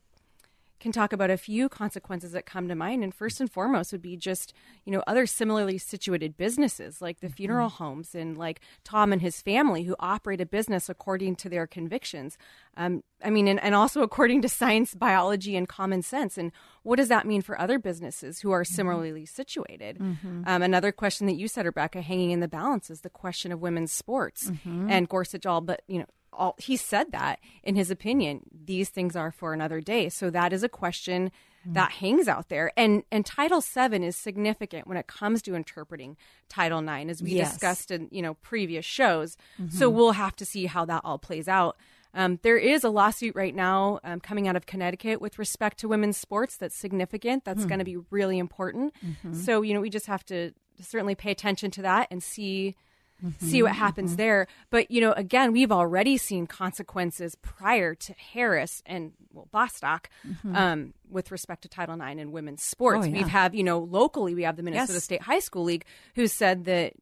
can 0.81 0.93
talk 0.93 1.13
about 1.13 1.31
a 1.31 1.37
few 1.37 1.69
consequences 1.69 2.33
that 2.33 2.47
come 2.47 2.67
to 2.69 2.75
mind. 2.75 3.05
And 3.05 3.15
first 3.15 3.41
and 3.41 3.51
foremost 3.51 3.93
would 3.93 4.03
be 4.03 4.17
just, 4.17 4.53
you 4.85 4.93
know, 4.93 5.03
other 5.07 5.27
similarly 5.27 5.79
situated 5.79 6.37
businesses 6.37 7.01
like 7.01 7.21
the 7.21 7.29
funeral 7.29 7.69
homes 7.69 8.15
and 8.15 8.37
like 8.37 8.61
Tom 8.83 9.13
and 9.13 9.23
his 9.23 9.43
family 9.43 9.85
who 9.85 9.95
operate 10.01 10.41
a 10.41 10.47
business 10.47 10.89
according 10.89 11.37
to 11.37 11.49
their 11.49 11.67
convictions. 11.67 12.39
Um, 12.77 13.05
I 13.23 13.29
mean, 13.29 13.47
and, 13.47 13.63
and 13.63 13.75
also 13.75 14.01
according 14.03 14.41
to 14.43 14.49
science, 14.49 14.95
biology, 14.95 15.55
and 15.55 15.69
common 15.69 16.01
sense. 16.03 16.39
And 16.39 16.51
what 16.83 16.97
does 16.97 17.09
that 17.09 17.27
mean 17.27 17.43
for 17.43 17.61
other 17.61 17.79
businesses 17.79 18.41
who 18.41 18.51
are 18.51 18.65
similarly 18.65 19.27
situated? 19.27 19.99
Um, 20.47 20.63
another 20.63 20.93
question 20.93 21.27
that 21.27 21.37
you 21.37 21.47
said, 21.47 21.67
Rebecca, 21.67 22.01
hanging 22.01 22.31
in 22.31 22.41
the 22.41 22.49
balance 22.49 22.89
is 22.89 23.03
the 23.03 23.11
question 23.11 23.53
of 23.53 23.61
women's 23.61 23.93
sports. 23.93 24.51
And 24.91 25.09
Gorsuch 25.09 25.45
all 25.45 25.61
but, 25.61 25.83
you 25.87 25.99
know, 25.99 26.07
all 26.33 26.55
he 26.59 26.77
said 26.77 27.13
that 27.13 27.39
in 27.63 27.75
his 27.75 27.91
opinion 27.91 28.43
these 28.65 28.89
things 28.89 29.17
are 29.17 29.31
for 29.33 29.53
another 29.53 29.81
day. 29.81 30.09
So 30.09 30.31
that 30.31 30.53
is 30.53 30.63
a 30.63 30.69
question 30.69 31.31
that 31.67 31.91
hangs 31.93 32.27
out 32.29 32.49
there. 32.49 32.73
And 32.77 33.03
and 33.13 33.27
title 33.27 33.61
7 33.61 34.03
is 34.03 34.17
significant 34.17 34.87
when 34.87 34.97
it 34.97 35.07
comes 35.07 35.43
to 35.43 35.55
interpreting 35.55 36.17
title 36.49 36.81
9 36.81 37.11
as 37.11 37.23
we 37.23 37.33
Yes. 37.33 37.53
discussed 37.53 37.91
in 37.91 38.09
you 38.11 38.23
know 38.23 38.35
previous 38.35 38.85
shows. 38.85 39.37
So 39.71 39.91
we'll 39.91 40.13
have 40.13 40.35
to 40.37 40.45
see 40.47 40.67
how 40.67 40.85
that 40.87 41.03
all 41.05 41.19
plays 41.19 41.49
out. 41.49 41.77
Um, 42.15 42.41
there 42.43 42.57
is 42.57 42.83
a 42.83 42.91
lawsuit 42.91 43.37
right 43.37 43.55
now 43.55 44.01
um, 44.03 44.19
coming 44.21 44.49
out 44.49 44.57
of 44.57 44.67
Connecticut 44.67 45.21
with 45.21 45.39
respect 45.39 45.79
to 45.79 45.87
women's 45.89 46.17
sports 46.17 46.57
that's 46.57 46.75
significant. 46.75 47.45
That's 47.45 47.65
going 47.67 47.79
to 47.79 47.85
be 47.85 47.99
really 48.11 48.39
important. 48.39 48.93
So, 49.33 49.63
you 49.63 49.75
know, 49.75 49.81
we 49.81 49.91
just 49.91 50.07
have 50.07 50.25
to 50.27 50.53
certainly 50.81 51.15
pay 51.15 51.31
attention 51.31 51.71
to 51.73 51.83
that 51.83 52.09
and 52.11 52.21
see 52.23 52.75
Mm-hmm. 53.25 53.47
see 53.47 53.63
what 53.63 53.73
happens 53.73 54.13
mm-hmm. 54.13 54.19
there. 54.19 54.47
But 54.71 54.91
you 54.91 55.01
know, 55.01 55.13
again, 55.13 55.53
we've 55.53 55.73
already 55.73 56.17
seen 56.17 56.47
consequences 56.47 57.35
prior 57.37 57.95
to 57.95 58.15
Harris 58.15 58.83
and 58.87 59.13
well 59.33 59.49
Bostock 59.51 60.09
mm-hmm. 60.27 60.57
um, 60.57 60.95
with 61.11 61.31
respect 61.31 61.63
to 61.63 61.69
Title 61.69 61.95
IX 62.01 62.21
and 62.21 62.33
women's 62.33 62.63
sports. 62.63 63.07
Oh, 63.07 63.09
yeah. 63.09 63.19
We've 63.19 63.29
have 63.29 63.55
you 63.55 63.65
know 63.65 63.79
locally 63.79 64.35
we 64.35 64.45
have 64.45 64.57
the 64.57 64.63
Minnesota 64.63 64.95
Yes. 64.95 65.05
State 65.05 65.23
High 65.23 65.41
School 65.41 65.65
League 65.65 65.85
who 66.15 66.27
said 66.27 66.65
that 66.65 66.95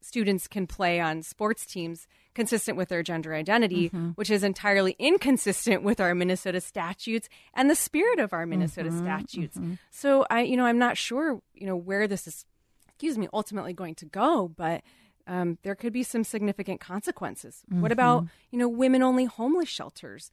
students 0.00 0.46
can 0.46 0.66
play 0.66 1.00
on 1.00 1.22
sports 1.22 1.66
teams 1.66 2.06
consistent 2.34 2.76
with 2.76 2.88
their 2.88 3.02
gender 3.02 3.34
identity, 3.34 3.88
which 4.14 4.30
is 4.30 4.44
entirely 4.44 4.94
inconsistent 4.98 5.82
with 5.82 6.00
our 6.00 6.14
Minnesota 6.14 6.60
statutes 6.60 7.28
and 7.54 7.68
the 7.68 7.74
spirit 7.74 8.20
of 8.20 8.32
our 8.32 8.46
Minnesota 8.46 8.92
statutes. 8.92 9.58
So 9.90 10.24
I, 10.30 10.42
you 10.42 10.56
know, 10.56 10.64
I'm 10.64 10.78
not 10.78 10.96
sure, 10.96 11.40
you 11.54 11.66
know, 11.66 11.76
where 11.76 12.06
this 12.06 12.28
is, 12.28 12.44
excuse 12.86 13.18
me, 13.18 13.26
ultimately 13.32 13.72
going 13.72 13.96
to 13.96 14.04
go, 14.04 14.48
but 14.48 14.82
um, 15.26 15.58
there 15.62 15.74
could 15.74 15.92
be 15.92 16.02
some 16.02 16.24
significant 16.24 16.80
consequences. 16.80 17.62
What 17.68 17.92
about, 17.92 18.26
you 18.50 18.58
know, 18.58 18.68
women 18.68 19.02
only 19.02 19.24
homeless 19.24 19.68
shelters? 19.68 20.30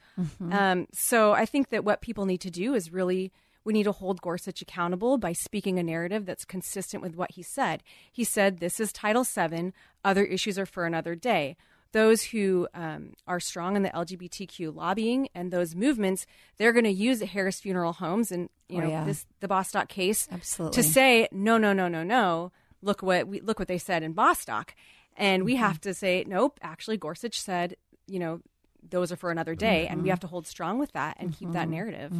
Um, 0.51 0.88
so 0.93 1.33
I 1.33 1.45
think 1.45 1.69
that 1.69 1.83
what 1.83 2.01
people 2.01 2.25
need 2.25 2.41
to 2.41 2.51
do 2.51 2.73
is 2.73 2.91
really 2.93 3.31
we 3.65 3.71
need 3.73 3.83
to 3.83 3.91
hold 3.93 4.21
Gorsuch 4.21 4.62
accountable 4.62 5.17
by 5.17 5.31
speaking 5.31 5.79
a 5.79 5.83
narrative 5.83 6.25
that's 6.25 6.43
consistent 6.45 7.01
with 7.01 7.15
what 7.15 7.31
he 7.31 7.41
said. 7.41 7.81
He 8.12 8.23
said, 8.25 8.59
This 8.59 8.79
is 8.79 8.91
Title 8.91 9.23
VII, 9.23 9.71
other 10.03 10.25
issues 10.25 10.59
are 10.59 10.65
for 10.65 10.85
another 10.85 11.15
day. 11.15 11.55
Those 11.93 12.23
who 12.23 12.67
um, 12.73 13.13
are 13.27 13.39
strong 13.39 13.75
in 13.75 13.83
the 13.83 13.89
LGBTQ 13.91 14.75
lobbying 14.75 15.29
and 15.35 15.51
those 15.51 15.75
movements, 15.75 16.25
they're 16.57 16.73
going 16.73 16.83
to 16.85 16.91
use 16.91 17.19
the 17.19 17.25
Harris 17.27 17.59
Funeral 17.62 17.93
Homes 17.93 18.31
and 18.31 18.50
you 18.67 18.79
Oh, 18.79 18.85
know 18.85 18.89
yeah. 18.89 19.03
this 19.05 19.25
the 19.41 19.47
Bostock 19.47 19.88
case 19.89 20.27
Absolutely. 20.31 20.81
to 20.81 20.89
say 20.89 21.27
no, 21.31 21.57
no, 21.59 21.71
no, 21.71 21.88
no, 21.88 22.01
no. 22.03 22.51
Look 22.83 23.01
what 23.01 23.27
we 23.27 23.41
look 23.41 23.59
what 23.59 23.67
they 23.67 23.77
said 23.77 24.03
in 24.03 24.13
Bostock, 24.13 24.75
and 25.17 25.43
we 25.43 25.53
mm-hmm. 25.53 25.63
have 25.63 25.81
to 25.81 25.93
say 25.93 26.23
nope. 26.27 26.59
Actually, 26.61 26.97
Gorsuch 26.97 27.39
said 27.39 27.75
you 28.07 28.19
know 28.19 28.41
those 28.89 29.11
are 29.11 29.15
for 29.15 29.31
another 29.31 29.55
day, 29.55 29.87
and 29.87 29.97
we 29.97 30.03
mm-hmm. 30.03 30.09
have 30.11 30.19
to 30.21 30.27
hold 30.27 30.45
strong 30.47 30.77
with 30.77 30.91
that 30.91 31.17
and 31.19 31.35
keep 31.35 31.51
that 31.53 31.63
mm-hmm. 31.63 31.71
narrative. 31.71 32.11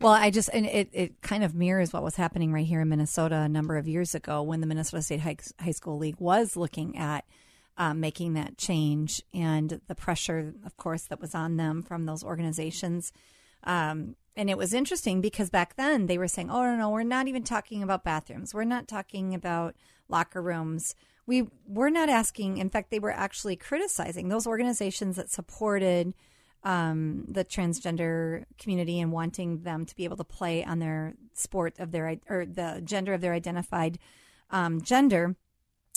Well, 0.00 0.12
I 0.12 0.30
just 0.30 0.50
and 0.52 0.66
it, 0.66 0.88
it 0.92 1.22
kind 1.22 1.44
of 1.44 1.54
mirrors 1.54 1.92
what 1.92 2.02
was 2.02 2.16
happening 2.16 2.52
right 2.52 2.66
here 2.66 2.80
in 2.80 2.88
Minnesota 2.88 3.36
a 3.36 3.48
number 3.48 3.76
of 3.76 3.88
years 3.88 4.14
ago 4.14 4.42
when 4.42 4.60
the 4.60 4.66
Minnesota 4.66 5.02
State 5.02 5.20
High, 5.20 5.36
High 5.58 5.70
School 5.72 5.98
League 5.98 6.16
was 6.18 6.56
looking 6.56 6.96
at 6.96 7.24
um, 7.76 8.00
making 8.00 8.34
that 8.34 8.58
change 8.58 9.22
and 9.32 9.80
the 9.88 9.94
pressure, 9.94 10.54
of 10.64 10.76
course, 10.76 11.04
that 11.04 11.20
was 11.20 11.34
on 11.34 11.56
them 11.56 11.82
from 11.82 12.06
those 12.06 12.22
organizations. 12.22 13.12
Um, 13.64 14.16
and 14.34 14.48
it 14.48 14.56
was 14.56 14.72
interesting 14.72 15.20
because 15.20 15.50
back 15.50 15.76
then 15.76 16.06
they 16.06 16.18
were 16.18 16.28
saying, 16.28 16.50
"Oh 16.50 16.62
no, 16.62 16.76
no, 16.76 16.90
we're 16.90 17.02
not 17.02 17.28
even 17.28 17.44
talking 17.44 17.82
about 17.82 18.04
bathrooms. 18.04 18.54
We're 18.54 18.64
not 18.64 18.88
talking 18.88 19.34
about 19.34 19.76
locker 20.08 20.42
rooms. 20.42 20.94
We 21.26 21.48
we're 21.66 21.90
not 21.90 22.08
asking. 22.08 22.58
In 22.58 22.70
fact, 22.70 22.90
they 22.90 22.98
were 22.98 23.12
actually 23.12 23.56
criticizing 23.56 24.28
those 24.28 24.46
organizations 24.46 25.16
that 25.16 25.30
supported." 25.30 26.14
um, 26.64 27.24
the 27.28 27.44
transgender 27.44 28.44
community 28.58 29.00
and 29.00 29.12
wanting 29.12 29.62
them 29.62 29.84
to 29.84 29.96
be 29.96 30.04
able 30.04 30.16
to 30.16 30.24
play 30.24 30.64
on 30.64 30.78
their 30.78 31.14
sport 31.34 31.78
of 31.78 31.90
their 31.90 32.16
or 32.28 32.46
the 32.46 32.80
gender 32.84 33.14
of 33.14 33.20
their 33.20 33.32
identified 33.32 33.98
um, 34.50 34.80
gender. 34.80 35.36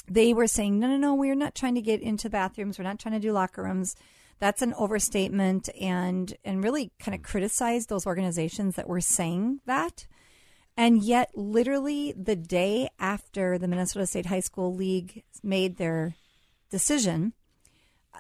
They 0.08 0.34
were 0.34 0.48
saying, 0.48 0.80
no, 0.80 0.88
no, 0.88 0.98
no, 0.98 1.16
we're 1.16 1.36
not 1.36 1.56
trying 1.56 1.76
to 1.76 1.82
get 1.82 2.02
into 2.02 2.30
bathrooms. 2.30 2.78
We're 2.78 2.86
not 2.86 3.00
trying 3.00 3.14
to 3.14 3.20
do 3.20 3.32
locker 3.32 3.64
rooms. 3.64 3.96
That's 4.40 4.62
an 4.62 4.74
overstatement, 4.74 5.70
and 5.80 6.34
and 6.44 6.64
really 6.64 6.92
kind 7.00 7.16
of 7.16 7.22
hmm. 7.22 7.32
criticized 7.32 7.90
those 7.90 8.06
organizations 8.06 8.76
that 8.76 8.88
were 8.88 9.02
saying 9.02 9.62
that. 9.66 10.08
And 10.78 11.02
yet, 11.02 11.32
literally 11.36 12.12
the 12.12 12.36
day 12.36 12.90
after 13.00 13.58
the 13.58 13.68
Minnesota 13.68 14.06
State 14.06 14.26
High 14.26 14.42
School 14.42 14.76
League 14.76 15.24
made 15.42 15.78
their 15.78 16.16
decision, 16.70 17.32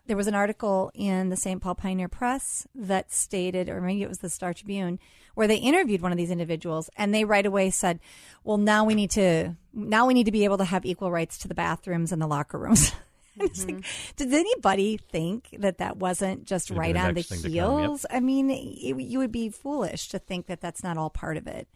there 0.07 0.15
was 0.17 0.27
an 0.27 0.35
article 0.35 0.91
in 0.93 1.29
the 1.29 1.35
St. 1.35 1.61
Paul 1.61 1.75
Pioneer 1.75 2.07
Press 2.07 2.67
that 2.75 3.11
stated, 3.11 3.69
or 3.69 3.81
maybe 3.81 4.03
it 4.03 4.09
was 4.09 4.19
the 4.19 4.29
Star 4.29 4.53
Tribune, 4.53 4.99
where 5.33 5.47
they 5.47 5.57
interviewed 5.57 6.01
one 6.01 6.11
of 6.11 6.17
these 6.17 6.31
individuals, 6.31 6.89
and 6.95 7.13
they 7.13 7.25
right 7.25 7.45
away 7.45 7.69
said, 7.69 7.99
"Well, 8.43 8.57
now 8.57 8.85
we 8.85 8.95
need 8.95 9.11
to 9.11 9.55
now 9.73 10.05
we 10.05 10.13
need 10.13 10.25
to 10.25 10.31
be 10.31 10.45
able 10.45 10.57
to 10.57 10.65
have 10.65 10.85
equal 10.85 11.11
rights 11.11 11.37
to 11.39 11.47
the 11.47 11.55
bathrooms 11.55 12.11
and 12.11 12.21
the 12.21 12.27
locker 12.27 12.57
rooms." 12.57 12.91
And 13.39 13.49
it's 13.49 13.65
like, 13.65 13.83
did 14.15 14.33
anybody 14.33 14.97
think 14.97 15.55
that 15.59 15.77
that 15.79 15.97
wasn't 15.97 16.45
just 16.45 16.67
Should've 16.67 16.79
right 16.79 16.93
the 16.93 16.99
on 16.99 17.07
the 17.09 17.13
next 17.13 17.29
thing 17.29 17.37
to 17.39 17.43
come, 17.43 17.51
yep. 17.53 17.79
heels? 17.79 18.05
I 18.09 18.19
mean, 18.19 18.49
it, 18.49 18.97
you 18.99 19.19
would 19.19 19.31
be 19.31 19.49
foolish 19.49 20.07
to 20.09 20.19
think 20.19 20.47
that 20.47 20.61
that's 20.61 20.83
not 20.83 20.97
all 20.97 21.09
part 21.09 21.37
of 21.37 21.47
it. 21.47 21.67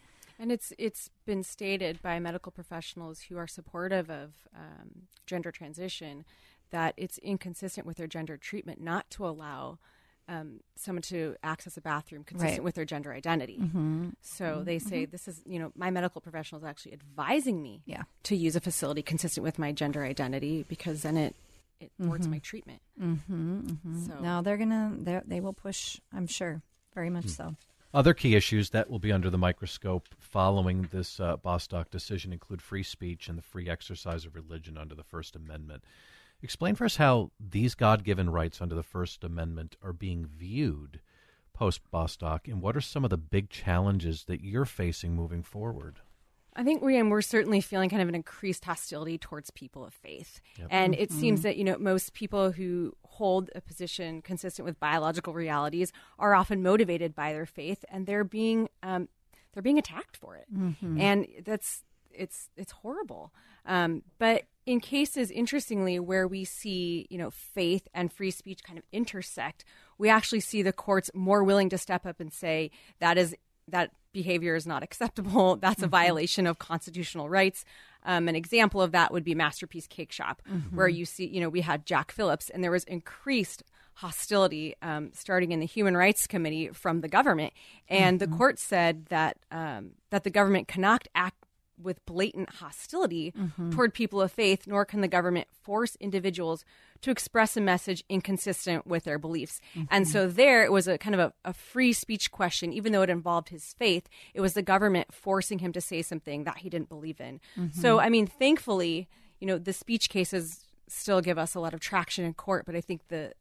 And 0.41 0.51
it's 0.53 0.71
it's 0.77 1.09
been 1.25 1.43
stated 1.43 2.01
by 2.01 2.17
medical 2.19 2.51
professionals 2.51 3.21
who 3.23 3.37
are 3.37 3.47
supportive 3.47 4.09
of 4.09 4.31
um, 4.55 5.07
gender 5.25 5.51
transition 5.51 6.23
that 6.71 6.93
it's 6.95 7.17
inconsistent 7.17 7.85
with 7.85 7.97
their 7.97 8.07
gender 8.07 8.37
treatment 8.37 8.79
not 8.79 9.09
to 9.11 9.27
allow 9.27 9.79
um, 10.29 10.59
someone 10.75 11.01
to 11.01 11.35
access 11.43 11.75
a 11.75 11.81
bathroom 11.81 12.23
consistent 12.23 12.59
Right. 12.59 12.63
with 12.63 12.75
their 12.75 12.85
gender 12.85 13.11
identity. 13.11 13.59
So 14.21 14.61
they 14.63 14.77
say 14.79 15.03
this 15.05 15.27
is 15.27 15.41
you 15.45 15.59
know 15.59 15.71
my 15.75 15.89
medical 15.91 16.21
professional 16.21 16.59
is 16.61 16.65
actually 16.65 16.93
advising 16.93 17.61
me 17.61 17.81
Yeah. 17.85 18.03
to 18.23 18.35
use 18.35 18.55
a 18.55 18.61
facility 18.61 19.01
consistent 19.01 19.43
with 19.43 19.59
my 19.59 19.71
gender 19.73 20.05
identity 20.05 20.63
because 20.69 21.01
then 21.01 21.17
it 21.17 21.35
it 21.79 21.91
thwarts 22.01 22.27
my 22.27 22.39
treatment. 22.39 22.81
Mm-hmm, 23.01 24.05
So 24.07 24.19
No, 24.19 24.41
they're 24.41 24.57
gonna 24.57 24.93
they 24.99 25.21
they 25.25 25.39
will 25.39 25.53
push. 25.53 25.99
I'm 26.13 26.27
sure, 26.27 26.61
very 26.93 27.09
much 27.09 27.27
so. 27.27 27.55
Other 27.91 28.13
key 28.13 28.35
issues 28.35 28.69
that 28.69 28.89
will 28.89 28.99
be 28.99 29.11
under 29.11 29.31
the 29.31 29.37
microscope 29.37 30.09
following 30.19 30.89
this 30.91 31.19
uh, 31.19 31.37
Bostock 31.37 31.89
decision 31.89 32.31
include 32.31 32.61
free 32.61 32.83
speech 32.83 33.27
and 33.27 33.37
the 33.37 33.41
free 33.41 33.67
exercise 33.67 34.25
of 34.25 34.35
religion 34.35 34.77
under 34.77 34.93
the 34.93 35.03
First 35.03 35.35
Amendment. 35.35 35.83
Explain 36.43 36.75
for 36.75 36.85
us 36.85 36.97
how 36.97 37.31
these 37.39 37.73
God 37.73 38.03
given 38.03 38.29
rights 38.29 38.61
under 38.61 38.75
the 38.75 38.83
First 38.83 39.23
Amendment 39.23 39.75
are 39.81 39.91
being 39.91 40.25
viewed 40.25 40.99
post 41.51 41.81
Bostock, 41.91 42.47
and 42.47 42.61
what 42.61 42.77
are 42.77 42.81
some 42.81 43.03
of 43.03 43.09
the 43.09 43.17
big 43.17 43.49
challenges 43.49 44.23
that 44.25 44.41
you're 44.41 44.63
facing 44.65 45.13
moving 45.13 45.43
forward? 45.43 45.97
I 46.55 46.63
think 46.63 46.81
we 46.81 46.97
and 46.97 47.09
we're 47.11 47.21
certainly 47.21 47.61
feeling 47.61 47.89
kind 47.89 48.01
of 48.01 48.09
an 48.09 48.15
increased 48.15 48.65
hostility 48.65 49.17
towards 49.17 49.49
people 49.51 49.85
of 49.85 49.93
faith, 49.93 50.41
and 50.69 50.93
it 50.95 51.11
seems 51.11 51.41
that 51.43 51.57
you 51.57 51.63
know 51.63 51.77
most 51.77 52.13
people 52.13 52.51
who 52.51 52.95
hold 53.03 53.49
a 53.55 53.61
position 53.61 54.21
consistent 54.21 54.65
with 54.65 54.79
biological 54.79 55.33
realities 55.33 55.91
are 56.17 56.33
often 56.35 56.61
motivated 56.63 57.15
by 57.15 57.33
their 57.33 57.45
faith, 57.45 57.85
and 57.89 58.05
they're 58.05 58.23
being 58.23 58.67
um, 58.83 59.07
they're 59.53 59.63
being 59.63 59.77
attacked 59.77 60.17
for 60.17 60.35
it, 60.35 60.45
and 60.99 61.27
that's 61.45 61.83
it's 62.11 62.49
it's 62.57 62.71
horrible. 62.71 63.31
Um, 63.65 64.01
but 64.17 64.43
in 64.65 64.79
cases, 64.79 65.31
interestingly, 65.31 65.99
where 65.99 66.27
we 66.27 66.43
see 66.45 67.07
you 67.09 67.17
know 67.17 67.29
faith 67.31 67.87
and 67.93 68.11
free 68.11 68.31
speech 68.31 68.63
kind 68.63 68.77
of 68.79 68.85
intersect, 68.91 69.63
we 69.97 70.09
actually 70.09 70.39
see 70.41 70.61
the 70.61 70.73
courts 70.73 71.09
more 71.13 71.43
willing 71.43 71.69
to 71.69 71.77
step 71.77 72.05
up 72.05 72.19
and 72.19 72.33
say 72.33 72.71
that 72.99 73.17
is 73.17 73.35
that 73.71 73.91
behavior 74.11 74.55
is 74.55 74.65
not 74.67 74.83
acceptable. 74.83 75.55
That's 75.61 75.83
a 75.83 75.87
violation 75.87 76.47
of 76.47 76.59
constitutional 76.59 77.29
rights. 77.29 77.65
Um, 78.03 78.27
an 78.27 78.35
example 78.35 78.81
of 78.81 78.91
that 78.93 79.11
would 79.11 79.23
be 79.23 79.35
Masterpiece 79.35 79.87
Cake 79.87 80.11
Shop, 80.11 80.41
where 80.73 80.87
you 80.87 81.05
see, 81.05 81.27
you 81.27 81.41
know, 81.41 81.49
we 81.49 81.61
had 81.61 81.85
Jack 81.85 82.11
Phillips, 82.11 82.49
and 82.49 82.63
there 82.63 82.71
was 82.71 82.85
increased 82.85 83.63
hostility 83.95 84.75
um, 84.81 85.11
starting 85.13 85.51
in 85.51 85.59
the 85.59 85.65
Human 85.65 85.97
Rights 85.97 86.25
Committee 86.25 86.69
from 86.69 87.01
the 87.01 87.09
government, 87.09 87.53
and 87.89 88.19
the 88.19 88.27
court 88.27 88.57
said 88.57 89.07
that 89.07 89.37
um, 89.51 89.91
that 90.11 90.23
the 90.23 90.29
government 90.29 90.69
cannot 90.69 91.07
act 91.13 91.43
with 91.81 92.05
blatant 92.05 92.49
hostility 92.55 93.31
mm-hmm. 93.31 93.69
toward 93.71 93.93
people 93.93 94.21
of 94.21 94.31
faith, 94.31 94.67
nor 94.67 94.85
can 94.85 95.01
the 95.01 95.07
government 95.07 95.47
force 95.63 95.95
individuals 95.99 96.65
to 97.01 97.11
express 97.11 97.55
a 97.55 97.61
message 97.61 98.03
inconsistent 98.09 98.85
with 98.85 99.05
their 99.05 99.17
beliefs. 99.17 99.61
And 99.89 100.05
mm-hmm. 100.05 100.11
so 100.11 100.27
there 100.27 100.63
it 100.63 100.71
was 100.71 100.87
a 100.87 100.97
kind 100.97 101.15
of 101.15 101.21
a, 101.21 101.33
a 101.49 101.53
free 101.53 101.93
speech 101.93 102.31
question, 102.31 102.73
even 102.73 102.91
though 102.91 103.01
it 103.01 103.09
involved 103.09 103.49
his 103.49 103.73
faith, 103.73 104.09
it 104.33 104.41
was 104.41 104.53
the 104.53 104.61
government 104.61 105.13
forcing 105.13 105.59
him 105.59 105.71
to 105.73 105.81
say 105.81 106.01
something 106.01 106.43
that 106.43 106.57
he 106.57 106.69
didn't 106.69 106.89
believe 106.89 107.21
in. 107.21 107.39
So, 107.73 107.97
mm-hmm. 107.97 108.05
I 108.05 108.09
mean, 108.09 108.27
thankfully, 108.27 109.07
you 109.39 109.47
know, 109.47 109.57
the 109.57 109.73
speech 109.73 110.09
cases 110.09 110.65
still 110.87 111.21
give 111.21 111.37
us 111.37 111.55
a 111.55 111.59
lot 111.59 111.73
of 111.73 111.79
traction 111.79 112.25
in 112.25 112.33
court, 112.33 112.65
but 112.65 112.75
I 112.75 112.81
think 112.81 113.07
the 113.07 113.33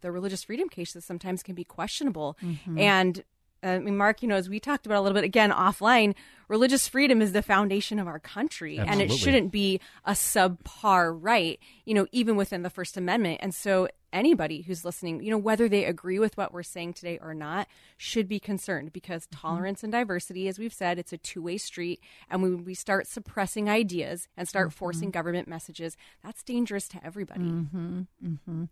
the 0.00 0.10
religious 0.10 0.42
freedom 0.42 0.68
cases 0.68 1.04
sometimes 1.04 1.44
can 1.44 1.54
be 1.54 1.62
questionable. 1.62 2.36
And 2.78 3.18
uh, 3.18 3.22
I 3.64 3.78
mean, 3.78 3.96
Mark, 3.96 4.22
you 4.22 4.28
know, 4.28 4.36
as 4.36 4.48
we 4.48 4.60
talked 4.60 4.86
about 4.86 4.98
a 4.98 5.00
little 5.00 5.14
bit 5.14 5.24
again 5.24 5.50
offline, 5.50 6.14
religious 6.48 6.86
freedom 6.86 7.22
is 7.22 7.32
the 7.32 7.42
foundation 7.42 7.98
of 7.98 8.06
our 8.06 8.18
country, 8.18 8.78
and 8.78 9.00
it 9.00 9.10
shouldn't 9.12 9.50
be 9.50 9.80
a 10.04 10.12
subpar 10.12 11.16
right, 11.18 11.58
you 11.84 11.94
know, 11.94 12.06
even 12.12 12.36
within 12.36 12.62
the 12.62 12.70
First 12.70 12.96
Amendment. 12.96 13.40
And 13.42 13.54
so, 13.54 13.88
anybody 14.12 14.62
who's 14.62 14.84
listening, 14.84 15.22
you 15.22 15.30
know, 15.30 15.38
whether 15.38 15.68
they 15.68 15.84
agree 15.84 16.18
with 16.18 16.36
what 16.36 16.52
we're 16.52 16.62
saying 16.62 16.92
today 16.92 17.18
or 17.20 17.34
not, 17.34 17.66
should 17.96 18.28
be 18.28 18.38
concerned 18.38 18.92
because 18.92 19.26
mm-hmm. 19.26 19.40
tolerance 19.40 19.82
and 19.82 19.92
diversity, 19.92 20.46
as 20.46 20.58
we've 20.58 20.72
said, 20.72 20.98
it's 20.98 21.12
a 21.12 21.18
two 21.18 21.42
way 21.42 21.56
street. 21.56 22.00
And 22.30 22.42
when 22.42 22.64
we 22.64 22.74
start 22.74 23.06
suppressing 23.06 23.68
ideas 23.68 24.28
and 24.36 24.48
start 24.48 24.68
mm-hmm. 24.68 24.78
forcing 24.78 25.10
government 25.10 25.48
messages, 25.48 25.96
that's 26.22 26.42
dangerous 26.42 26.86
to 26.88 27.04
everybody. 27.04 27.40
Mm-hmm. 27.44 28.64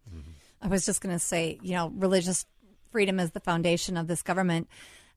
I 0.60 0.68
was 0.68 0.86
just 0.86 1.00
going 1.00 1.14
to 1.14 1.18
say, 1.18 1.58
you 1.62 1.74
know, 1.74 1.92
religious 1.96 2.46
freedom 2.92 3.18
is 3.18 3.30
the 3.32 3.40
foundation 3.40 3.96
of 3.96 4.06
this 4.06 4.22
government, 4.22 4.68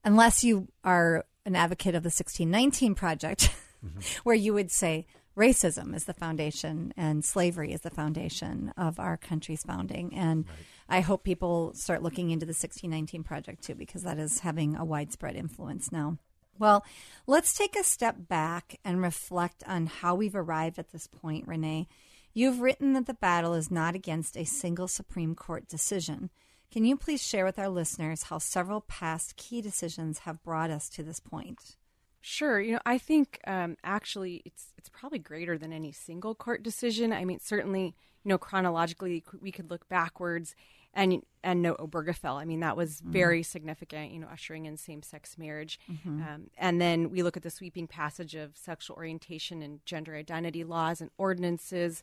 unless 0.02 0.42
you 0.42 0.68
are 0.82 1.26
an 1.44 1.54
advocate 1.54 1.94
of 1.94 2.02
the 2.02 2.08
1619 2.08 2.94
Project, 2.94 3.54
where 4.24 4.34
you 4.34 4.52
would 4.54 4.72
say 4.72 5.06
racism 5.36 5.94
is 5.94 6.06
the 6.06 6.14
foundation 6.14 6.92
and 6.96 7.24
slavery 7.24 7.72
is 7.72 7.82
the 7.82 7.90
foundation 7.90 8.72
of 8.76 8.98
our 8.98 9.16
country's 9.18 9.62
founding. 9.62 10.14
And 10.14 10.46
I 10.88 11.00
hope 11.00 11.22
people 11.22 11.74
start 11.74 12.02
looking 12.02 12.30
into 12.30 12.46
the 12.46 12.50
1619 12.50 13.22
Project 13.22 13.62
too, 13.62 13.74
because 13.74 14.02
that 14.02 14.18
is 14.18 14.40
having 14.40 14.74
a 14.74 14.84
widespread 14.84 15.36
influence 15.36 15.92
now. 15.92 16.18
Well, 16.58 16.86
let's 17.26 17.56
take 17.56 17.76
a 17.78 17.84
step 17.84 18.16
back 18.18 18.80
and 18.82 19.02
reflect 19.02 19.62
on 19.66 19.86
how 19.86 20.14
we've 20.14 20.34
arrived 20.34 20.78
at 20.78 20.90
this 20.90 21.06
point, 21.06 21.46
Renee. 21.46 21.86
You've 22.32 22.60
written 22.60 22.94
that 22.94 23.06
the 23.06 23.14
battle 23.14 23.52
is 23.52 23.70
not 23.70 23.94
against 23.94 24.36
a 24.36 24.44
single 24.44 24.88
Supreme 24.88 25.34
Court 25.34 25.68
decision. 25.68 26.30
Can 26.70 26.84
you 26.84 26.96
please 26.96 27.22
share 27.22 27.44
with 27.44 27.58
our 27.58 27.68
listeners 27.68 28.24
how 28.24 28.38
several 28.38 28.80
past 28.82 29.36
key 29.36 29.62
decisions 29.62 30.20
have 30.20 30.42
brought 30.42 30.70
us 30.70 30.88
to 30.90 31.02
this 31.02 31.20
point? 31.20 31.76
Sure. 32.20 32.60
You 32.60 32.72
know, 32.72 32.80
I 32.84 32.98
think 32.98 33.40
um, 33.46 33.76
actually 33.84 34.42
it's 34.44 34.72
it's 34.76 34.88
probably 34.88 35.20
greater 35.20 35.56
than 35.56 35.72
any 35.72 35.92
single 35.92 36.34
court 36.34 36.62
decision. 36.62 37.12
I 37.12 37.24
mean, 37.24 37.38
certainly, 37.38 37.94
you 38.24 38.28
know, 38.28 38.36
chronologically 38.36 39.22
we 39.40 39.52
could 39.52 39.70
look 39.70 39.88
backwards 39.88 40.56
and 40.92 41.22
and 41.44 41.62
know 41.62 41.74
Obergefell. 41.74 42.34
I 42.34 42.44
mean, 42.44 42.60
that 42.60 42.76
was 42.76 43.00
very 43.00 43.44
significant. 43.44 44.10
You 44.10 44.18
know, 44.18 44.26
ushering 44.26 44.66
in 44.66 44.76
same 44.76 45.04
sex 45.04 45.38
marriage, 45.38 45.78
um, 46.04 46.50
and 46.58 46.80
then 46.80 47.10
we 47.10 47.22
look 47.22 47.36
at 47.36 47.44
the 47.44 47.50
sweeping 47.50 47.86
passage 47.86 48.34
of 48.34 48.56
sexual 48.56 48.96
orientation 48.96 49.62
and 49.62 49.84
gender 49.86 50.16
identity 50.16 50.64
laws 50.64 51.00
and 51.00 51.10
ordinances 51.18 52.02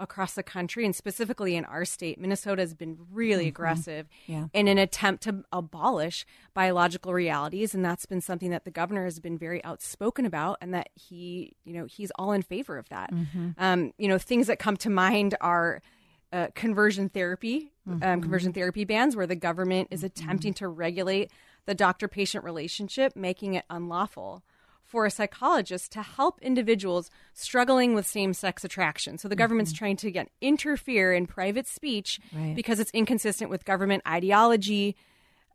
across 0.00 0.34
the 0.34 0.42
country 0.42 0.84
and 0.84 0.96
specifically 0.96 1.54
in 1.54 1.64
our 1.66 1.84
state 1.84 2.18
minnesota 2.20 2.62
has 2.62 2.74
been 2.74 2.98
really 3.12 3.46
aggressive 3.46 4.08
Yeah. 4.26 4.46
in 4.52 4.66
an 4.66 4.78
attempt 4.78 5.22
to 5.24 5.44
abolish 5.52 6.26
biological 6.54 7.12
realities 7.12 7.74
and 7.74 7.84
that's 7.84 8.06
been 8.06 8.20
something 8.20 8.50
that 8.50 8.64
the 8.64 8.70
governor 8.70 9.04
has 9.04 9.20
been 9.20 9.38
very 9.38 9.62
outspoken 9.62 10.26
about 10.26 10.58
and 10.60 10.74
that 10.74 10.88
he 10.94 11.54
you 11.64 11.74
know 11.74 11.84
he's 11.84 12.10
all 12.18 12.32
in 12.32 12.42
favor 12.42 12.78
of 12.78 12.88
that. 12.88 13.12
Um, 13.58 13.92
you 13.98 14.08
know 14.08 14.18
things 14.18 14.46
that 14.48 14.58
come 14.58 14.76
to 14.78 14.90
mind 14.90 15.36
are 15.40 15.80
uh, 16.32 16.48
conversion 16.54 17.08
therapy 17.08 17.72
um, 18.02 18.20
conversion 18.22 18.52
therapy 18.52 18.84
bans, 18.84 19.16
where 19.16 19.26
the 19.26 19.34
government 19.36 19.88
is 19.90 20.04
attempting 20.04 20.54
to 20.54 20.68
regulate 20.68 21.30
the 21.66 21.74
doctor 21.74 22.06
patient 22.08 22.44
relationship, 22.44 23.16
making 23.16 23.54
it 23.54 23.64
unlawful 23.68 24.42
for 24.90 25.06
a 25.06 25.10
psychologist 25.10 25.92
to 25.92 26.02
help 26.02 26.40
individuals 26.42 27.10
struggling 27.32 27.94
with 27.94 28.06
same 28.06 28.34
sex 28.34 28.64
attraction. 28.64 29.18
So 29.18 29.28
the 29.28 29.34
mm-hmm. 29.34 29.38
government's 29.38 29.72
trying 29.72 29.96
to 29.98 30.08
again 30.08 30.26
interfere 30.40 31.14
in 31.14 31.26
private 31.26 31.68
speech 31.68 32.20
Right. 32.32 32.56
because 32.56 32.80
it's 32.80 32.90
inconsistent 32.90 33.50
with 33.50 33.64
government 33.64 34.02
ideology, 34.06 34.96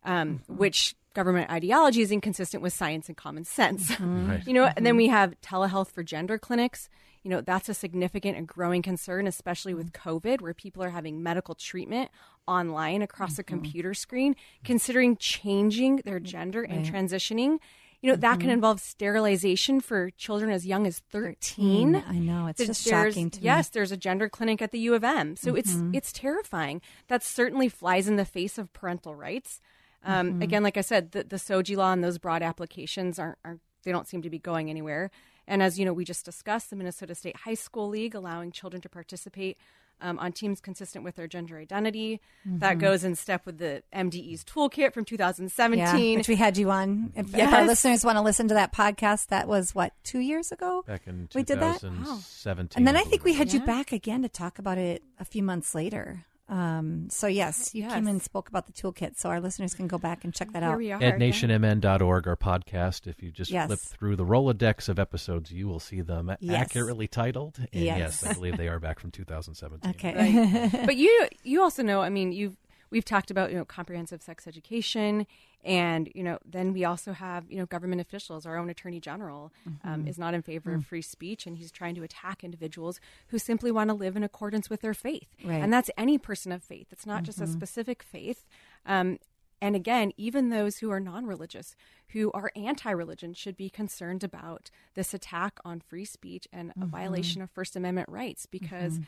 um, 0.06 0.40
mm-hmm. 0.40 0.58
which 0.58 0.96
government 1.14 1.52
ideology 1.52 2.02
is 2.02 2.12
inconsistent 2.12 2.64
with 2.64 2.74
science 2.74 3.08
and 3.10 3.18
common 3.18 3.44
sense. 3.44 3.92
Mm-hmm. 3.92 4.36
You 4.48 4.54
know, 4.54 4.72
and 4.76 4.86
then 4.86 4.96
we 4.96 5.08
have 5.08 5.40
telehealth 5.42 5.90
for 5.90 6.04
gender 6.04 6.38
clinics. 6.38 6.88
You 7.24 7.32
know, 7.32 7.42
that's 7.42 7.68
a 7.68 7.74
significant 7.74 8.38
and 8.38 8.48
growing 8.48 8.82
concern, 8.82 9.28
especially 9.28 9.74
with 9.74 9.92
COVID, 9.92 10.42
where 10.42 10.54
people 10.54 10.84
are 10.84 10.92
having 10.92 11.24
medical 11.24 11.56
treatment 11.56 12.12
online 12.48 13.02
across 13.02 13.40
a 13.40 13.44
computer 13.44 13.94
screen, 13.94 14.36
considering 14.64 15.18
changing 15.18 15.98
their 16.06 16.20
gender 16.20 16.64
and 16.64 16.86
transitioning. 16.86 17.58
You 18.06 18.12
know, 18.12 18.18
that 18.18 18.34
can 18.34 18.42
mm-hmm. 18.42 18.50
involve 18.52 18.82
sterilization 18.82 19.82
for 19.82 20.12
children 20.12 20.52
as 20.52 20.64
young 20.64 20.86
as 20.86 21.00
13. 21.00 21.94
Mm, 21.94 22.08
I 22.08 22.20
know 22.20 22.46
it's 22.46 22.60
There's- 22.60 22.68
just 22.78 22.88
shocking 22.88 23.32
to 23.32 23.42
yes, 23.42 23.66
me. 23.66 23.70
there's 23.74 23.92
a 23.92 23.98
gender 23.98 24.30
clinic 24.30 24.62
at 24.62 24.72
the 24.72 24.78
U 24.78 24.94
of 24.94 25.04
M. 25.04 25.36
So 25.36 25.56
it's 25.56 25.74
mm-hmm. 25.74 25.96
it's 25.96 26.14
terrifying. 26.14 26.82
That 27.08 27.24
certainly 27.24 27.68
flies 27.68 28.08
in 28.08 28.16
the 28.16 28.24
face 28.24 28.60
of 28.60 28.72
parental 28.74 29.16
rights. 29.16 29.60
Um, 30.04 30.34
mm-hmm. 30.34 30.42
Again, 30.44 30.62
like 30.62 30.78
I 30.78 30.82
said, 30.82 31.14
the, 31.14 31.24
the 31.24 31.38
SOGI 31.38 31.76
law 31.76 31.94
and 31.94 32.04
those 32.04 32.20
broad 32.20 32.44
applications 32.44 33.18
aren't, 33.18 33.40
aren't 33.44 33.62
they 33.86 33.92
don't 33.92 34.08
seem 34.08 34.22
to 34.22 34.30
be 34.30 34.38
going 34.38 34.70
anywhere. 34.70 35.10
And 35.48 35.64
as 35.64 35.80
you 35.80 35.86
know, 35.86 35.94
we 35.94 36.06
just 36.06 36.26
discussed 36.26 36.70
the 36.70 36.76
Minnesota 36.76 37.16
State 37.16 37.38
High 37.38 37.56
School 37.56 37.90
League 37.90 38.14
allowing 38.14 38.52
children 38.52 38.84
to 38.84 38.90
participate 38.90 39.58
um, 40.02 40.20
on 40.20 40.32
teams 40.32 40.62
consistent 40.62 41.04
with 41.04 41.16
their 41.16 41.28
gender 41.28 41.58
identity. 41.58 42.22
That 42.46 42.80
goes 42.80 43.04
in 43.04 43.16
step 43.16 43.46
with 43.46 43.58
the 43.58 43.84
MDE's 43.94 44.44
toolkit 44.44 44.94
from 44.94 45.06
2017. 45.06 46.12
Yeah, 46.12 46.18
which 46.18 46.28
we 46.28 46.36
had 46.36 46.58
you 46.58 46.70
on. 46.72 47.12
If, 47.16 47.34
if 47.36 47.54
our 47.54 47.66
listeners 47.66 48.06
want 48.06 48.18
to 48.18 48.22
listen 48.22 48.48
to 48.50 48.54
that 48.54 48.74
podcast, 48.74 49.28
that 49.28 49.48
was 49.48 49.74
what 49.74 49.94
two 50.04 50.20
years 50.20 50.52
ago. 50.52 50.84
Back 50.86 51.04
in 51.08 51.30
we 51.34 51.44
did 51.44 51.60
that, 51.60 51.80
2017. 51.82 52.78
and 52.78 52.88
then 52.88 52.96
I 52.96 53.02
think 53.02 53.24
we 53.24 53.32
believe. 53.32 53.38
had 53.38 53.54
you 53.54 53.66
back 53.66 53.92
again 53.92 54.22
to 54.22 54.30
talk 54.30 54.60
about 54.60 54.78
it 54.78 55.04
a 55.20 55.26
few 55.26 55.44
months 55.44 55.74
later. 55.74 56.26
Um, 56.48 57.10
so 57.10 57.26
yes, 57.28 57.74
you 57.74 57.88
came 57.88 58.08
and 58.08 58.22
spoke 58.22 58.50
about 58.50 58.68
the 58.68 58.74
toolkit, 58.74 59.18
so 59.18 59.30
our 59.30 59.42
listeners 59.42 59.74
can 59.74 59.88
go 59.88 59.98
back 59.98 60.24
and 60.24 60.34
check 60.34 60.52
that 60.54 60.62
Here 60.62 60.72
out. 60.74 60.78
we 60.78 60.92
are. 60.92 61.00
EdNationMN.org, 61.00 62.28
our 62.28 62.36
podcast. 62.36 63.08
If 63.08 63.24
you 63.24 63.32
just 63.32 63.50
Yes. 63.52 63.68
flip 63.68 63.80
through 63.80 64.16
the 64.16 64.26
Rolodex 64.26 64.88
of 64.90 65.00
episodes, 65.00 65.52
you 65.52 65.68
will 65.68 65.80
see 65.80 66.02
them 66.02 66.36
Yes. 66.40 66.56
accurately 66.62 67.08
titled. 67.08 67.58
And 67.74 67.84
Yes. 67.84 68.22
yes. 68.24 68.26
I 68.26 68.34
believe 68.34 68.58
they 68.58 68.68
are 68.68 68.80
back 68.80 69.00
from 69.00 69.12
2017. 69.12 69.90
Okay. 69.96 70.70
but 70.86 70.96
you 70.98 71.28
you 71.44 71.62
also 71.62 71.82
know 71.84 72.02
i 72.02 72.10
mean 72.10 72.32
you've 72.32 72.56
we've 72.90 73.06
talked 73.06 73.32
about 73.32 73.52
you 73.52 73.58
know 73.58 73.66
comprehensive 73.66 74.22
sex 74.22 74.48
education 74.48 75.26
and 75.64 76.10
you 76.14 76.24
know 76.24 76.38
then 76.46 76.74
we 76.74 76.86
also 76.86 77.12
have 77.14 77.50
you 77.50 77.58
know 77.58 77.66
government 77.66 78.00
officials 78.02 78.46
our 78.46 78.58
own 78.58 78.70
attorney 78.70 79.00
general 79.00 79.52
Mm-hmm. 79.68 79.88
um, 79.90 80.08
is 80.08 80.18
not 80.18 80.34
in 80.34 80.42
favor 80.42 80.72
Mm. 80.72 80.76
of 80.76 80.86
free 80.86 81.02
speech 81.02 81.46
and 81.48 81.58
he's 81.58 81.72
trying 81.72 81.96
to 81.96 82.04
attack 82.04 82.44
individuals 82.44 83.00
who 83.28 83.38
simply 83.40 83.72
want 83.72 83.90
to 83.90 83.94
live 83.94 84.16
in 84.16 84.24
accordance 84.24 84.70
with 84.70 84.82
their 84.82 84.94
faith 84.94 85.28
Right. 85.44 85.54
Mm-hmm. 85.56 85.64
and 85.64 85.74
that's 85.74 85.90
any 85.98 86.18
person 86.18 86.52
of 86.52 86.64
faith 86.64 86.88
it's 86.92 87.06
not 87.06 87.24
just 87.24 87.42
a 87.42 87.48
specific 87.48 88.04
faith 88.04 88.46
um, 88.86 89.18
and 89.62 89.74
again, 89.76 90.12
even 90.18 90.50
those 90.50 90.78
who 90.80 90.92
are 90.92 91.00
non 91.00 91.26
religious, 91.26 91.76
who 92.10 92.30
are 92.34 92.52
anti 92.58 92.92
religion, 92.92 93.34
should 93.34 93.56
be 93.56 93.70
concerned 93.70 94.22
about 94.24 94.70
this 94.96 95.14
attack 95.14 95.60
on 95.64 95.80
free 95.80 96.04
speech 96.04 96.46
and 96.52 96.70
Mm-hmm. 96.72 96.82
a 96.84 96.86
violation 96.88 97.42
of 97.42 97.50
First 97.50 97.76
Amendment 97.78 98.10
rights 98.10 98.46
because 98.46 99.00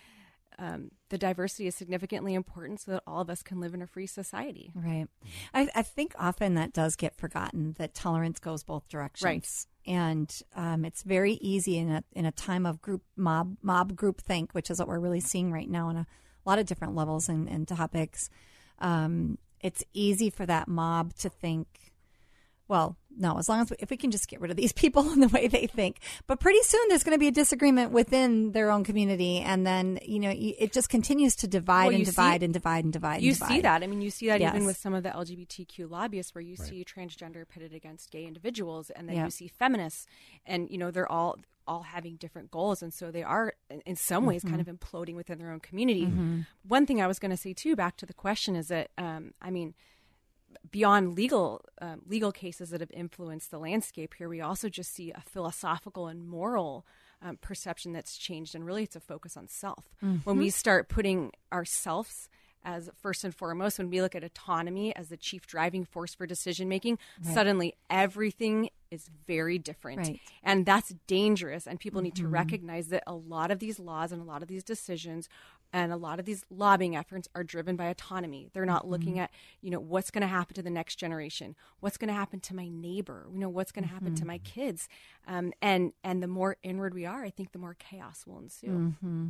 um, 0.59 0.89
the 1.09 1.17
diversity 1.17 1.67
is 1.67 1.75
significantly 1.75 2.33
important 2.33 2.81
so 2.81 2.91
that 2.91 3.03
all 3.05 3.21
of 3.21 3.29
us 3.29 3.43
can 3.43 3.59
live 3.59 3.73
in 3.73 3.81
a 3.81 3.87
free 3.87 4.07
society. 4.07 4.71
Right. 4.73 5.07
I, 5.53 5.69
I 5.75 5.81
think 5.83 6.13
often 6.17 6.55
that 6.55 6.73
does 6.73 6.95
get 6.95 7.15
forgotten 7.15 7.75
that 7.77 7.93
tolerance 7.93 8.39
goes 8.39 8.63
both 8.63 8.87
directions. 8.89 9.23
Right. 9.23 9.93
And 9.93 10.41
um, 10.55 10.83
it's 10.83 11.03
very 11.03 11.33
easy 11.33 11.77
in 11.77 11.89
a 11.89 12.03
in 12.11 12.25
a 12.25 12.31
time 12.31 12.65
of 12.65 12.81
group 12.81 13.03
mob 13.15 13.57
mob 13.61 13.95
group 13.95 14.19
think, 14.19 14.53
which 14.53 14.69
is 14.69 14.79
what 14.79 14.87
we're 14.87 14.99
really 14.99 15.21
seeing 15.21 15.51
right 15.51 15.69
now 15.69 15.87
on 15.87 15.97
a 15.97 16.07
lot 16.45 16.59
of 16.59 16.65
different 16.65 16.95
levels 16.95 17.29
and, 17.29 17.47
and 17.47 17.67
topics. 17.67 18.29
Um, 18.79 19.37
it's 19.61 19.83
easy 19.93 20.29
for 20.29 20.45
that 20.45 20.67
mob 20.67 21.13
to 21.15 21.29
think, 21.29 21.67
well, 22.67 22.97
no, 23.19 23.39
as 23.39 23.49
long 23.49 23.61
as 23.61 23.71
we, 23.71 23.77
if 23.79 23.89
we 23.89 23.97
can 23.97 24.11
just 24.11 24.27
get 24.27 24.39
rid 24.39 24.51
of 24.51 24.57
these 24.57 24.71
people 24.83 25.09
and 25.09 25.23
the 25.23 25.27
way 25.29 25.47
they 25.47 25.65
think. 25.65 25.97
But 26.27 26.39
pretty 26.39 26.61
soon 26.61 26.81
there's 26.89 27.03
going 27.03 27.15
to 27.15 27.19
be 27.19 27.27
a 27.27 27.31
disagreement 27.31 27.91
within 27.91 28.51
their 28.51 28.69
own 28.69 28.83
community, 28.83 29.39
and 29.39 29.65
then 29.65 29.99
you 30.05 30.19
know 30.19 30.31
it 30.35 30.71
just 30.71 30.89
continues 30.89 31.35
to 31.37 31.47
divide 31.47 31.85
Well, 31.85 31.89
and 31.91 31.99
you 31.99 32.05
see- 32.05 32.11
divide 32.11 32.43
and 32.43 32.53
divide 32.53 32.83
and 32.83 32.93
divide. 32.93 33.21
You 33.23 33.29
and 33.31 33.39
divide. 33.39 33.55
see 33.55 33.61
that. 33.61 33.83
I 33.83 33.87
mean, 33.87 34.01
you 34.01 34.11
see 34.11 34.27
that 34.27 34.41
even 34.41 34.65
with 34.65 34.77
some 34.77 34.93
of 34.93 35.01
the 35.03 35.09
LGBTQ 35.09 35.89
lobbyists 35.89 36.35
where 36.35 36.41
you 36.43 36.55
see 36.55 36.85
transgender 36.85 37.47
pitted 37.47 37.73
against 37.73 38.11
gay 38.11 38.25
individuals 38.25 38.89
and 38.91 39.09
then 39.09 39.15
Yeah. 39.15 39.25
you 39.25 39.31
see 39.31 39.47
feminists 39.47 40.05
and, 40.45 40.69
you 40.69 40.77
know, 40.77 40.91
they're 40.91 41.11
all 41.11 41.37
all 41.69 41.81
having 41.81 42.15
different 42.15 42.49
goals 42.49 42.81
and 42.81 42.93
so 42.93 43.11
they 43.11 43.23
are 43.23 43.53
in- 43.69 43.81
in 43.85 43.95
some 43.97 44.25
ways 44.25 44.41
kind 44.41 44.61
Mm-hmm. 44.61 44.69
of 44.69 44.79
imploding 44.79 45.15
within 45.15 45.37
their 45.37 45.51
own 45.51 45.59
community. 45.59 46.07
One 46.65 46.85
thing 46.85 47.01
I 47.01 47.07
was 47.07 47.19
going 47.19 47.31
to 47.31 47.35
say 47.37 47.53
too 47.53 47.75
back 47.75 47.97
to 47.97 48.05
the 48.05 48.13
question 48.13 48.55
is 48.55 48.69
that 48.69 48.89
um, 48.97 49.33
I 49.41 49.49
mean 49.51 49.73
beyond 50.71 51.15
legal 51.15 51.63
um, 51.81 52.01
legal 52.07 52.31
cases 52.31 52.69
that 52.71 52.81
have 52.81 52.91
influenced 52.91 53.51
the 53.51 53.59
landscape 53.59 54.13
here, 54.17 54.29
we 54.29 54.41
also 54.41 54.69
just 54.69 54.93
see 54.93 55.11
a 55.11 55.21
philosophical 55.21 56.07
and 56.07 56.27
moral 56.27 56.85
um, 57.21 57.37
perception 57.37 57.93
that's 57.93 58.17
changed, 58.17 58.53
and 58.55 58.65
really, 58.65 58.83
it's 58.83 58.95
a 58.95 58.99
focus 58.99 59.35
on 59.37 59.47
self. 59.47 59.85
When 60.23 60.37
we 60.37 60.49
start 60.49 60.87
putting 60.87 61.31
ourselves 61.51 62.29
as 62.63 62.89
first 63.01 63.23
and 63.23 63.33
foremost, 63.33 63.77
when 63.79 63.89
we 63.89 64.01
look 64.01 64.13
at 64.13 64.23
autonomy 64.23 64.93
as 64.95 65.07
the 65.09 65.17
chief 65.17 65.47
driving 65.47 65.85
force 65.85 66.13
for 66.13 66.27
decision 66.27 66.67
making, 66.67 66.99
suddenly 67.21 67.73
everything 67.89 68.69
is 68.91 69.09
very 69.25 69.57
different, 69.57 69.99
Right. 69.99 70.19
and 70.43 70.65
that's 70.65 70.93
dangerous. 71.07 71.65
And 71.67 71.79
people 71.79 72.01
need 72.01 72.15
to 72.15 72.27
recognize 72.27 72.87
that 72.89 73.03
a 73.07 73.13
lot 73.15 73.51
of 73.51 73.59
these 73.59 73.79
laws 73.79 74.11
and 74.11 74.21
a 74.21 74.25
lot 74.25 74.41
of 74.41 74.47
these 74.47 74.63
decisions 74.63 75.27
and 75.73 75.91
a 75.91 75.97
lot 75.97 76.19
of 76.19 76.25
these 76.25 76.45
lobbying 76.49 76.95
efforts 76.95 77.27
are 77.35 77.43
driven 77.43 77.75
by 77.75 77.85
autonomy. 77.85 78.49
They're 78.53 78.65
not 78.65 78.83
mm-hmm. 78.83 78.91
looking 78.91 79.19
at, 79.19 79.31
you 79.61 79.69
know, 79.69 79.79
what's 79.79 80.11
going 80.11 80.21
to 80.21 80.27
happen 80.27 80.55
to 80.55 80.61
the 80.61 80.69
next 80.69 80.95
generation, 80.95 81.55
what's 81.79 81.97
going 81.97 82.09
to 82.09 82.13
happen 82.13 82.39
to 82.41 82.55
my 82.55 82.67
neighbor, 82.69 83.27
you 83.31 83.39
know, 83.39 83.49
what's 83.49 83.71
going 83.71 83.85
to 83.85 83.89
happen 83.89 84.15
to 84.15 84.21
mm-hmm. 84.21 84.27
my 84.27 84.37
kids, 84.39 84.87
um, 85.27 85.53
and 85.61 85.93
and 86.03 86.23
the 86.23 86.27
more 86.27 86.57
inward 86.63 86.93
we 86.93 87.05
are, 87.05 87.23
I 87.23 87.29
think 87.29 87.51
the 87.51 87.59
more 87.59 87.75
chaos 87.77 88.25
will 88.25 88.39
ensue. 88.39 88.67
Mm-hmm. 88.67 89.27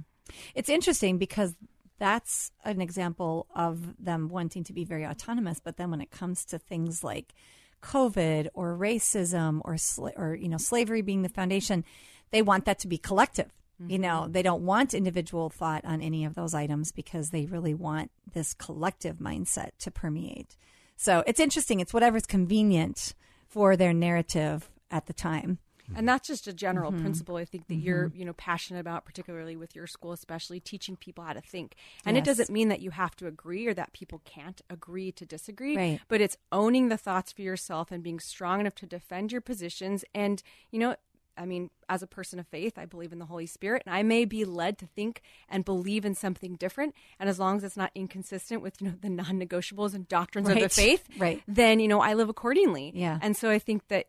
It's 0.56 0.69
interesting 0.69 1.17
because 1.17 1.56
that's 2.00 2.52
an 2.63 2.82
example 2.82 3.47
of 3.56 4.04
them 4.04 4.30
wanting 4.30 4.63
to 4.65 4.73
be 4.73 4.84
very 4.84 5.06
autonomous. 5.06 5.60
But 5.60 5.78
then 5.78 5.89
when 5.89 6.02
it 6.02 6.12
comes 6.12 6.45
to 6.45 6.60
things 6.60 7.04
like 7.04 7.34
COVID 7.82 8.50
or 8.54 8.78
racism 8.78 9.62
or 9.63 9.73
sla- 9.76 10.17
or 10.17 10.36
you 10.36 10.50
know 10.50 10.58
slavery 10.58 11.02
being 11.02 11.21
the 11.21 11.30
foundation, 11.30 11.84
they 12.32 12.41
want 12.41 12.65
that 12.65 12.80
to 12.80 12.88
be 12.88 12.97
collective. 12.97 13.52
You 13.79 13.99
know, 13.99 14.21
mm-hmm. 14.21 14.31
they 14.31 14.41
don't 14.41 14.63
want 14.63 14.93
individual 14.93 15.49
thought 15.49 15.85
on 15.85 16.01
any 16.01 16.25
of 16.25 16.33
those 16.33 16.53
items 16.53 16.91
because 16.91 17.29
they 17.29 17.45
really 17.45 17.75
want 17.75 18.09
this 18.33 18.53
collective 18.53 19.17
mindset 19.17 19.71
to 19.79 19.91
permeate. 19.91 20.57
So 20.95 21.23
it's 21.27 21.39
interesting. 21.39 21.79
It's 21.79 21.93
whatever's 21.93 22.25
convenient 22.25 23.13
for 23.47 23.75
their 23.75 23.93
narrative 23.93 24.71
at 24.89 25.05
the 25.05 25.13
time. 25.13 25.59
And 25.95 26.07
that's 26.07 26.27
just 26.27 26.47
a 26.47 26.53
general 26.53 26.91
mm-hmm. 26.91 27.01
principle 27.01 27.37
I 27.37 27.45
think 27.45 27.67
that 27.67 27.75
mm-hmm. 27.75 27.85
you're, 27.85 28.11
you 28.13 28.25
know, 28.25 28.33
passionate 28.33 28.79
about 28.79 29.05
particularly 29.05 29.55
with 29.55 29.75
your 29.75 29.87
school 29.87 30.11
especially 30.11 30.59
teaching 30.59 30.95
people 30.95 31.23
how 31.23 31.33
to 31.33 31.41
think. 31.41 31.75
And 32.05 32.17
it 32.17 32.23
doesn't 32.23 32.49
mean 32.49 32.67
that 32.69 32.81
you 32.81 32.91
have 32.91 33.15
to 33.17 33.27
agree 33.27 33.67
or 33.67 33.73
that 33.73 33.93
people 33.93 34.21
can't 34.25 34.61
agree 34.69 35.11
to 35.13 35.25
disagree, 35.25 35.77
Right. 35.77 36.01
but 36.07 36.19
it's 36.19 36.37
owning 36.51 36.89
the 36.89 36.97
thoughts 36.97 37.31
for 37.31 37.41
yourself 37.41 37.91
and 37.91 38.03
being 38.03 38.19
strong 38.19 38.59
enough 38.59 38.75
to 38.75 38.85
defend 38.85 39.31
your 39.31 39.41
positions 39.41 40.03
and, 40.13 40.43
you 40.71 40.79
know, 40.79 40.95
I 41.38 41.45
mean, 41.45 41.69
as 41.89 42.02
a 42.04 42.08
person 42.08 42.39
of 42.39 42.47
faith, 42.47 42.78
I 42.78 42.86
believe 42.86 43.12
in 43.12 43.19
the 43.19 43.26
Holy 43.26 43.45
Spirit, 43.45 43.84
and 43.86 43.93
I 43.95 44.04
may 44.04 44.26
be 44.26 44.43
led 44.45 44.78
to 44.80 44.88
think 44.88 45.21
and 45.50 45.63
believe 45.63 46.04
in 46.06 46.15
something 46.15 46.56
different. 46.56 46.95
And 47.19 47.30
as 47.30 47.39
long 47.39 47.58
as 47.58 47.63
it's 47.63 47.78
not 47.78 47.91
inconsistent 47.95 48.62
with, 48.62 48.82
you 48.82 48.88
know, 48.89 48.93
the 49.02 49.10
non-negotiables 49.10 49.93
and 49.93 50.08
doctrines 50.08 50.50
of 50.50 50.60
the 50.60 50.69
faith, 50.69 51.08
Right. 51.17 51.41
then 51.47 51.80
you 51.80 51.88
know 51.88 52.02
I 52.02 52.13
live 52.15 52.30
accordingly. 52.30 52.91
Yeah. 52.95 53.19
And 53.21 53.36
so 53.38 53.50
I 53.50 53.60
think 53.60 53.88
that 53.89 54.08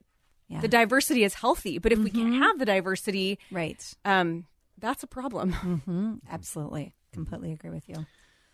Yeah. 0.49 0.57
Mm-hmm. 0.57 0.63
the 0.63 0.69
diversity 0.69 1.25
is 1.25 1.35
healthy, 1.35 1.79
but 1.79 1.93
if 1.93 1.99
we 1.99 2.11
can't 2.11 2.35
have 2.35 2.59
the 2.59 2.65
diversity, 2.65 3.39
Right. 3.51 3.83
um, 4.05 4.47
that's 4.79 5.03
a 5.03 5.07
problem. 5.07 5.53
hmm 5.85 6.15
Absolutely. 6.31 6.95
Completely 7.13 7.53
agree 7.53 7.71
with 7.71 7.89
you. 7.89 8.07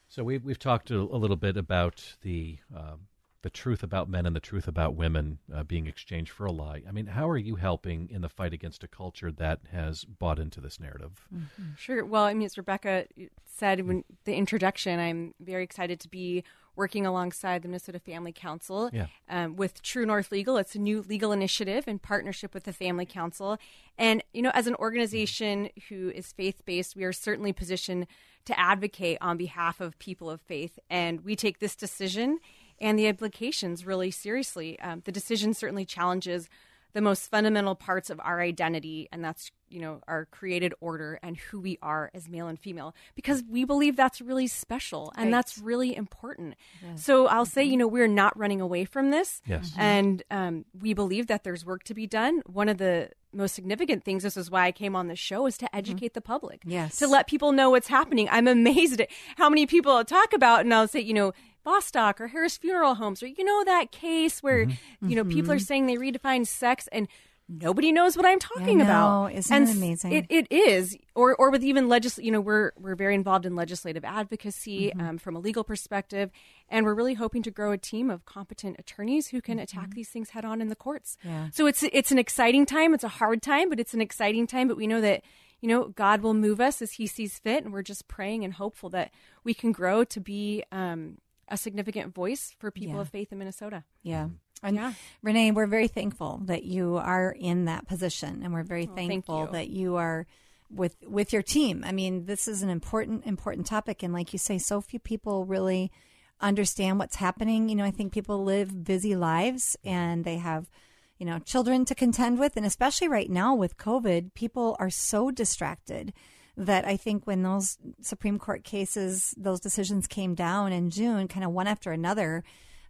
So 0.09 0.23
we've 0.25 0.45
we've 0.45 0.59
talked 0.59 0.91
a, 0.91 0.99
a 0.99 1.19
little 1.19 1.37
bit 1.37 1.57
about 1.57 2.17
the 2.23 2.59
um, 2.75 3.07
the 3.45 3.51
truth 3.51 3.83
about 3.83 4.09
men 4.09 4.25
and 4.25 4.35
the 4.35 4.41
truth 4.41 4.67
about 4.67 4.97
women 4.97 5.39
uh, 5.55 5.63
being 5.63 5.87
exchanged 5.87 6.33
for 6.33 6.47
a 6.47 6.51
lie. 6.51 6.83
I 6.89 6.93
mean, 6.93 7.05
how 7.05 7.29
are 7.29 7.37
you 7.37 7.57
helping 7.57 8.09
in 8.11 8.23
the 8.23 8.29
fight 8.31 8.55
against 8.55 8.83
a 8.83 8.89
culture 8.89 9.31
that 9.33 9.61
has 9.71 10.05
bought 10.07 10.39
into 10.39 10.63
this 10.63 10.81
narrative? 10.81 11.29
Sure. 11.77 12.07
Well, 12.07 12.25
I 12.25 12.33
mean, 12.33 12.47
as 12.47 12.57
Rebecca 12.57 13.05
said 13.45 13.87
when 13.87 14.03
the 14.25 14.35
introduction, 14.35 14.99
I'm 14.99 15.35
very 15.41 15.63
excited 15.63 16.01
to 16.01 16.09
be 16.09 16.43
working 16.75 17.05
alongside 17.05 17.61
the 17.61 17.69
Minnesota 17.69 17.99
Family 18.01 18.33
Council 18.33 18.89
Yeah. 18.95 19.07
um, 19.29 19.57
with 19.57 19.83
True 19.83 20.07
North 20.07 20.33
Legal. 20.33 20.57
It's 20.57 20.75
a 20.75 20.79
new 20.79 21.03
legal 21.03 21.31
initiative 21.31 21.87
in 21.87 21.99
partnership 21.99 22.55
with 22.55 22.65
the 22.65 22.73
Family 22.73 23.07
Council. 23.07 23.59
And, 23.99 24.25
you 24.33 24.41
know, 24.41 24.51
as 24.55 24.67
an 24.67 24.75
organization 24.77 25.69
who 25.91 26.09
is 26.15 26.33
faith 26.33 26.63
based, 26.65 26.97
we 26.97 27.05
are 27.05 27.13
certainly 27.13 27.53
positioned 27.53 28.07
to 28.47 28.59
advocate 28.59 29.19
on 29.21 29.37
behalf 29.37 29.83
of 29.83 29.99
people 29.99 30.31
of 30.31 30.41
faith. 30.41 30.79
And 30.89 31.21
we 31.21 31.37
take 31.37 31.59
this 31.59 31.77
decision 31.77 32.41
and 32.81 32.99
the 32.99 33.07
implications 33.07 33.85
really 33.87 34.11
seriously. 34.11 34.79
Um, 34.81 35.03
the 35.05 35.13
decision 35.13 35.55
certainly 35.55 35.85
challenges 35.85 36.49
the 36.93 37.01
most 37.01 37.29
fundamental 37.29 37.75
parts 37.75 38.09
of 38.09 38.21
our 38.21 38.41
identity, 38.41 39.09
and 39.11 39.25
that's 39.25 39.51
you 39.69 39.81
know 39.81 40.01
our 40.07 40.27
created 40.27 40.73
order 40.81 41.19
and 41.25 41.37
who 41.37 41.59
we 41.59 41.77
are 41.83 42.09
as 42.15 42.29
male 42.29 42.47
and 42.47 42.57
female, 42.61 42.95
because 43.17 43.43
we 43.51 43.65
believe 43.65 43.97
that's 43.97 44.21
really 44.21 44.47
special 44.47 45.13
and 45.17 45.25
Right. 45.27 45.31
that's 45.33 45.59
really 45.59 45.97
important. 45.97 46.55
So 46.95 47.27
I'll 47.27 47.47
say, 47.47 47.65
you 47.65 47.77
know, 47.77 47.89
we're 47.89 48.07
not 48.07 48.39
running 48.39 48.61
away 48.61 48.85
from 48.85 49.11
this, 49.11 49.43
Yes. 49.45 49.73
and 49.77 50.23
um, 50.31 50.65
we 50.81 50.95
believe 50.95 51.27
that 51.27 51.43
there's 51.43 51.65
work 51.67 51.83
to 51.85 51.95
be 51.95 52.07
done. 52.07 52.43
One 52.47 52.69
of 52.69 52.79
the 52.79 53.11
most 53.33 53.57
significant 53.57 54.05
things, 54.05 54.23
this 54.23 54.37
is 54.37 54.49
why 54.49 54.67
I 54.67 54.71
came 54.71 54.95
on 54.95 55.09
the 55.09 55.17
show, 55.17 55.47
is 55.47 55.59
to 55.59 55.75
educate 55.75 56.15
the 56.15 56.21
public, 56.21 56.63
Yes. 56.65 56.99
to 56.99 57.09
let 57.09 57.27
people 57.27 57.51
know 57.51 57.71
what's 57.71 57.89
happening. 57.89 58.29
I'm 58.31 58.47
amazed 58.47 59.01
at 59.01 59.09
how 59.37 59.49
many 59.49 59.67
people 59.67 59.91
I'll 59.91 60.05
talk 60.05 60.33
about, 60.33 60.61
and 60.61 60.73
I'll 60.73 60.87
say, 60.87 61.01
you 61.01 61.15
know. 61.15 61.33
Bostock 61.65 62.21
or 62.21 62.29
Harris 62.29 62.57
Funeral 62.57 62.97
Homes, 62.97 63.23
or 63.23 63.27
you 63.27 63.45
know 63.45 63.65
that 63.65 63.91
case 63.91 64.43
where 64.43 64.69
you 65.01 65.17
know 65.17 65.25
people 65.25 65.53
are 65.53 65.59
saying 65.59 65.87
they 65.87 65.97
redefine 65.97 66.47
sex, 66.47 66.89
and 66.93 67.09
nobody 67.49 67.93
knows 67.93 68.17
what 68.17 68.25
I'm 68.25 68.39
talking 68.39 68.79
know. 68.79 68.85
about. 68.85 69.33
Isn't 69.33 69.55
and 69.55 69.69
it 69.69 69.77
amazing? 69.77 70.13
It, 70.13 70.27
it 70.29 70.53
is, 70.53 70.97
or 71.15 71.35
or 71.37 71.51
with 71.51 71.65
even 71.65 71.89
legis. 71.89 72.19
You 72.19 72.31
know, 72.31 72.41
we're 72.41 72.73
we're 72.79 72.95
very 72.95 73.15
involved 73.15 73.47
in 73.47 73.57
legislative 73.57 74.05
advocacy 74.05 74.93
Mm-hmm. 74.95 75.01
um, 75.01 75.19
from 75.19 75.37
a 75.37 75.39
legal 75.39 75.65
perspective, 75.65 76.31
and 76.69 76.85
we're 76.85 76.95
really 76.95 77.15
hoping 77.15 77.43
to 77.43 77.51
grow 77.51 77.73
a 77.73 77.79
team 77.79 78.11
of 78.11 78.25
competent 78.27 78.77
attorneys 78.79 79.29
who 79.29 79.41
can 79.41 79.59
attack 79.59 79.95
these 79.95 80.09
things 80.09 80.31
head 80.31 80.45
on 80.45 80.61
in 80.61 80.69
the 80.69 80.77
courts. 80.77 81.17
Mm-hmm. 81.21 81.29
Yeah. 81.29 81.49
So 81.53 81.67
it's 81.67 81.83
it's 81.83 82.13
an 82.13 82.19
exciting 82.19 82.67
time. 82.67 82.95
It's 82.95 83.05
a 83.05 83.09
hard 83.09 83.43
time, 83.43 83.69
but 83.71 83.81
it's 83.81 83.95
an 83.95 84.01
exciting 84.01 84.47
time. 84.47 84.69
But 84.69 84.77
we 84.77 84.87
know 84.87 85.01
that 85.01 85.23
you 85.61 85.69
know 85.69 85.89
God 85.89 86.21
will 86.21 86.35
move 86.35 86.61
us 86.61 86.83
as 86.83 86.93
He 86.93 87.07
sees 87.07 87.39
fit, 87.39 87.65
and 87.65 87.73
we're 87.73 87.83
just 87.83 88.07
praying 88.09 88.45
and 88.45 88.55
hopeful 88.55 88.91
that 88.91 89.11
we 89.43 89.55
can 89.55 89.73
grow 89.73 90.05
to 90.05 90.21
be 90.21 90.63
um, 90.71 91.19
a 91.49 91.57
significant 91.57 92.15
voice 92.15 92.55
for 92.59 92.71
people 92.71 92.97
Yeah. 92.97 93.01
of 93.03 93.09
faith 93.09 93.33
in 93.33 93.39
Minnesota. 93.39 93.85
Yeah. 94.03 94.25
Mm-hmm. 94.25 94.67
And 94.67 94.77
Yeah. 94.77 94.93
Renee, 95.23 95.51
we're 95.51 95.67
very 95.67 95.89
thankful 95.89 96.41
that 96.45 96.65
you 96.65 96.97
are 96.97 97.31
in 97.31 97.67
that 97.67 97.87
position, 97.87 98.43
and 98.43 98.53
we're 98.53 98.63
very 98.63 98.89
oh, 98.91 98.95
thank 98.95 99.11
thankful 99.11 99.47
you. 99.47 99.53
that 99.53 99.69
you 99.69 99.97
are 99.97 100.27
with 100.71 100.97
with 101.07 101.33
your 101.33 101.43
team. 101.43 101.85
I 101.85 101.93
mean, 101.93 102.27
this 102.27 102.49
is 102.49 102.63
an 102.63 102.71
important 102.71 103.27
important 103.27 103.67
topic, 103.67 104.03
and 104.03 104.13
like 104.13 104.33
you 104.33 104.39
say, 104.39 104.59
so 104.59 104.81
few 104.81 104.99
people 104.99 105.45
really 105.45 105.93
understand 106.41 106.99
what's 106.99 107.17
happening. 107.17 107.69
You 107.69 107.75
know, 107.77 107.85
I 107.85 107.91
think 107.91 108.13
people 108.13 108.43
live 108.43 108.85
busy 108.85 109.15
lives, 109.15 109.77
mm-hmm. 109.85 109.97
and 109.97 110.25
they 110.25 110.37
have 110.37 110.71
you 111.19 111.27
know 111.27 111.39
children 111.39 111.85
to 111.85 111.95
contend 111.95 112.39
with, 112.39 112.57
and 112.57 112.65
especially 112.65 113.09
right 113.09 113.31
now 113.31 113.55
with 113.55 113.77
COVID, 113.77 114.35
people 114.35 114.77
are 114.79 114.91
so 114.91 115.31
distracted 115.31 116.13
that 116.57 116.85
I 116.85 116.97
think 116.97 117.27
when 117.27 117.43
those 117.43 117.79
Supreme 118.01 118.39
Court 118.39 118.63
cases, 118.65 119.35
those 119.37 119.61
decisions 119.61 120.07
came 120.07 120.35
down 120.35 120.73
in 120.73 120.91
June, 120.91 121.27
kind 121.29 121.45
of 121.45 121.51
one 121.53 121.67
after 121.67 121.91
another, 121.93 122.45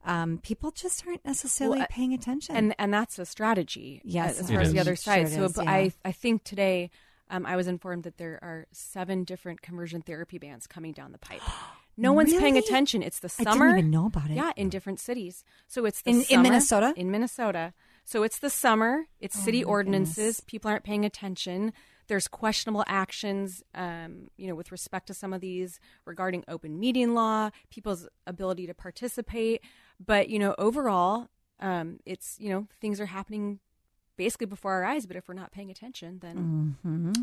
um, 0.05 0.39
people 0.43 0.71
just 0.71 1.07
aren't 1.07 1.25
necessarily 1.25 1.79
Well, 1.79 1.85
uh, 1.85 1.89
paying 1.91 2.13
attention. 2.13 2.55
and 2.57 2.75
and 2.79 2.93
that's 2.93 3.19
a 3.19 3.25
strategy. 3.25 4.03
Yes, 4.05 4.37
uh, 4.39 4.41
as 4.45 4.51
it 4.51 4.53
far 4.55 4.63
as 4.63 4.73
the 4.73 4.81
other 4.81 4.97
side. 4.97 5.27
it 5.27 5.31
so 5.33 5.45
is, 5.45 5.57
yeah. 5.57 5.71
I 5.71 5.93
I 6.05 6.13
think 6.13 6.45
today. 6.45 6.91
Um, 7.31 7.47
I 7.47 7.57
was 7.57 7.67
informed 7.69 8.03
that 8.05 8.19
there 8.19 8.39
are 8.43 8.67
seven 8.71 9.25
different 9.25 9.63
conversion 9.63 10.03
therapy 10.03 10.37
bans 10.37 10.67
coming 10.67 10.93
down 10.93 11.13
the 11.13 11.19
pipe. 11.19 11.41
No 11.97 12.13
one's 12.13 12.35
paying 12.35 12.59
attention. 12.59 13.05
It's 13.05 13.21
the 13.21 13.33
I 13.39 13.45
didn't 13.45 13.53
summer. 13.53 13.69
even 13.79 13.89
know 13.93 14.07
about 14.07 14.29
it. 14.29 14.35
Yeah, 14.35 14.51
in 14.57 14.69
different 14.69 14.99
cities. 14.99 15.45
So 15.69 15.85
it's 15.85 16.03
the 16.03 16.11
In- 16.11 16.17
in 16.17 16.25
summer- 16.25 16.43
Minnesota? 16.43 16.93
In 16.97 17.11
Minnesota. 17.13 17.73
So 18.05 18.25
it's 18.25 18.41
the 18.41 18.51
summer. 18.51 19.05
It's 19.21 19.39
city 19.39 19.63
Oh 19.63 19.69
my 19.69 19.71
ordinances. 19.75 20.17
goodness. 20.17 20.41
People 20.41 20.71
aren't 20.73 20.83
paying 20.83 21.05
attention. 21.05 21.73
There's 22.07 22.29
questionable 22.29 22.85
actions, 22.87 23.63
um, 23.75 24.29
you 24.37 24.47
know, 24.47 24.55
with 24.55 24.71
respect 24.73 25.07
to 25.09 25.15
some 25.15 25.33
of 25.33 25.41
these 25.41 25.81
regarding 26.05 26.45
open 26.49 26.79
meeting 26.79 27.15
law, 27.15 27.51
people's 27.71 28.09
ability 28.27 28.67
to 28.67 28.75
participate. 28.75 29.63
But 30.05 30.29
you 30.29 30.39
know, 30.39 30.55
overall, 30.59 31.29
um, 31.61 32.01
it's 32.05 32.37
you 32.39 32.51
know 32.51 32.67
things 32.81 33.01
are 33.01 33.07
happening 33.07 33.61
basically 34.17 34.47
before 34.47 34.73
our 34.75 34.85
eyes. 34.85 35.07
But 35.07 35.17
if 35.17 35.27
we're 35.29 35.35
not 35.35 35.51
paying 35.51 35.71
attention, 35.71 36.19
then 36.21 36.77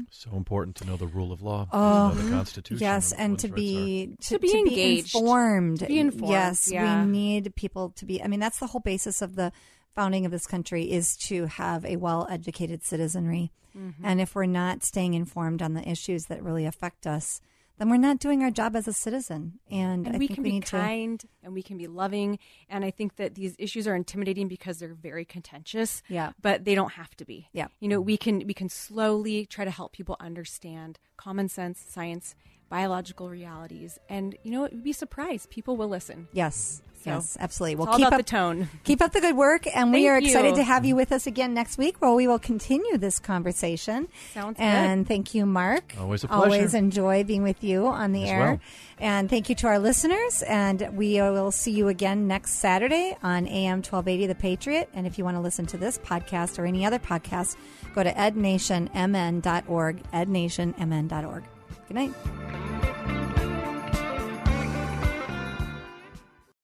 So 0.09 0.31
important 0.35 0.75
to 0.77 0.85
know 0.85 0.97
the 0.97 1.07
rule 1.07 1.31
of 1.31 1.41
law, 1.41 1.67
Oh, 1.71 2.09
know 2.09 2.21
the 2.21 2.29
Constitution. 2.31 2.81
Yes, 2.81 3.11
what 3.11 3.19
and 3.19 3.31
one's 3.33 3.41
to 3.43 3.47
rights 3.49 3.55
be 3.55 4.15
to, 4.21 4.27
To 4.29 4.39
be 4.39 4.57
engaged. 4.57 5.15
informed. 5.15 5.79
To 5.79 5.85
be 5.85 5.99
informed, 5.99 6.31
Yes, 6.31 6.69
yeah. 6.71 7.03
we 7.05 7.11
need 7.11 7.55
people 7.55 7.91
to 7.91 8.05
be. 8.05 8.21
I 8.21 8.27
mean, 8.27 8.39
that's 8.39 8.59
the 8.59 8.67
whole 8.67 8.81
basis 8.81 9.21
of 9.21 9.35
the 9.35 9.51
founding 9.95 10.25
of 10.25 10.31
this 10.31 10.47
country 10.47 10.91
is 10.91 11.15
to 11.17 11.45
have 11.45 11.85
a 11.85 11.97
well-educated 11.97 12.83
citizenry. 12.83 13.51
Mm-hmm. 13.77 14.05
And 14.05 14.19
if 14.21 14.35
we're 14.35 14.45
not 14.45 14.83
staying 14.83 15.13
informed 15.13 15.61
on 15.61 15.73
the 15.73 15.87
issues 15.89 16.25
that 16.25 16.43
really 16.43 16.65
affect 16.65 17.07
us, 17.07 17.41
then 17.77 17.89
we're 17.89 17.97
not 17.97 18.19
doing 18.19 18.43
our 18.43 18.51
job 18.51 18.75
as 18.75 18.87
a 18.87 18.93
citizen. 18.93 19.59
And, 19.71 20.05
and 20.05 20.15
I 20.15 20.19
we 20.19 20.27
think 20.27 20.35
can 20.35 20.43
we 20.43 20.49
be 20.49 20.53
need 20.55 20.65
to. 20.67 20.77
kind 20.77 21.23
and 21.43 21.53
we 21.53 21.63
can 21.63 21.77
be 21.79 21.87
loving 21.87 22.37
and 22.69 22.85
i 22.85 22.91
think 22.91 23.15
that 23.15 23.33
these 23.33 23.55
issues 23.57 23.87
are 23.87 23.95
intimidating 23.95 24.47
because 24.47 24.77
they're 24.77 24.93
very 24.93 25.25
contentious 25.25 26.03
Yeah. 26.07 26.33
but 26.41 26.63
they 26.65 26.75
don't 26.75 26.91
have 26.91 27.15
to 27.15 27.25
be 27.25 27.47
Yeah. 27.53 27.67
you 27.79 27.87
know 27.87 27.99
we 27.99 28.17
can 28.17 28.45
we 28.45 28.53
can 28.53 28.69
slowly 28.69 29.45
try 29.47 29.65
to 29.65 29.71
help 29.71 29.93
people 29.93 30.15
understand 30.19 30.99
common 31.17 31.49
sense 31.49 31.83
science 31.87 32.35
biological 32.71 33.29
realities 33.29 33.99
and 34.09 34.35
you 34.43 34.51
know 34.51 34.67
you'd 34.71 34.83
be 34.83 34.93
surprised 34.93 35.49
people 35.51 35.75
will 35.77 35.89
listen 35.89 36.27
Yes. 36.31 36.81
So, 37.03 37.09
yes, 37.09 37.35
absolutely. 37.39 37.77
Well, 37.77 37.85
it's 37.87 37.93
all 37.93 37.97
keep 37.97 38.07
about 38.09 38.19
up 38.19 38.25
the 38.27 38.31
tone 38.31 38.69
Keep 38.83 39.01
up 39.01 39.11
the 39.11 39.21
good 39.21 39.35
work, 39.35 39.65
and 39.75 39.91
we 39.91 40.03
Thank 40.05 40.09
are 40.11 40.17
excited 40.19 40.49
you. 40.51 40.55
to 40.57 40.63
have 40.63 40.85
you 40.85 40.95
with 40.95 41.11
us 41.11 41.25
again 41.25 41.51
next 41.55 41.79
week, 41.79 41.99
where 41.99 42.13
we 42.13 42.27
will 42.27 42.37
continue 42.37 42.95
this 42.99 43.17
conversation. 43.17 44.07
Sounds 44.35 44.57
good. 44.57 44.63
And 44.63 45.07
thank 45.07 45.33
you, 45.33 45.47
Mark. 45.47 45.95
Always 45.99 46.23
a 46.23 46.27
pleasure. 46.27 46.43
Always 46.43 46.73
enjoy 46.75 47.23
being 47.23 47.41
with 47.41 47.63
you 47.63 47.87
on 47.87 48.11
the 48.11 48.25
As 48.25 48.29
air. 48.29 48.39
well. 48.39 48.59
And 48.99 49.31
thank 49.31 49.49
you 49.49 49.55
to 49.55 49.65
our 49.67 49.79
listeners. 49.79 50.43
And 50.43 50.89
we 50.95 51.15
will 51.19 51.49
see 51.51 51.71
you 51.71 51.87
again 51.87 52.27
next 52.27 52.59
Saturday 52.59 53.17
on 53.23 53.47
AM 53.47 53.77
1280 53.81 54.27
The 54.27 54.35
Patriot. 54.35 54.87
And 54.93 55.07
if 55.07 55.17
you 55.17 55.23
want 55.23 55.37
to 55.37 55.41
listen 55.41 55.65
to 55.73 55.77
this 55.77 55.97
podcast 55.97 56.59
or 56.59 56.67
any 56.67 56.85
other 56.85 56.99
podcast, 56.99 57.55
go 57.95 58.03
to 58.03 58.13
ednationmn.org, 58.13 60.03
ednationmn.org. 60.13 61.43
Good 61.91 61.95
night. 61.95 63.20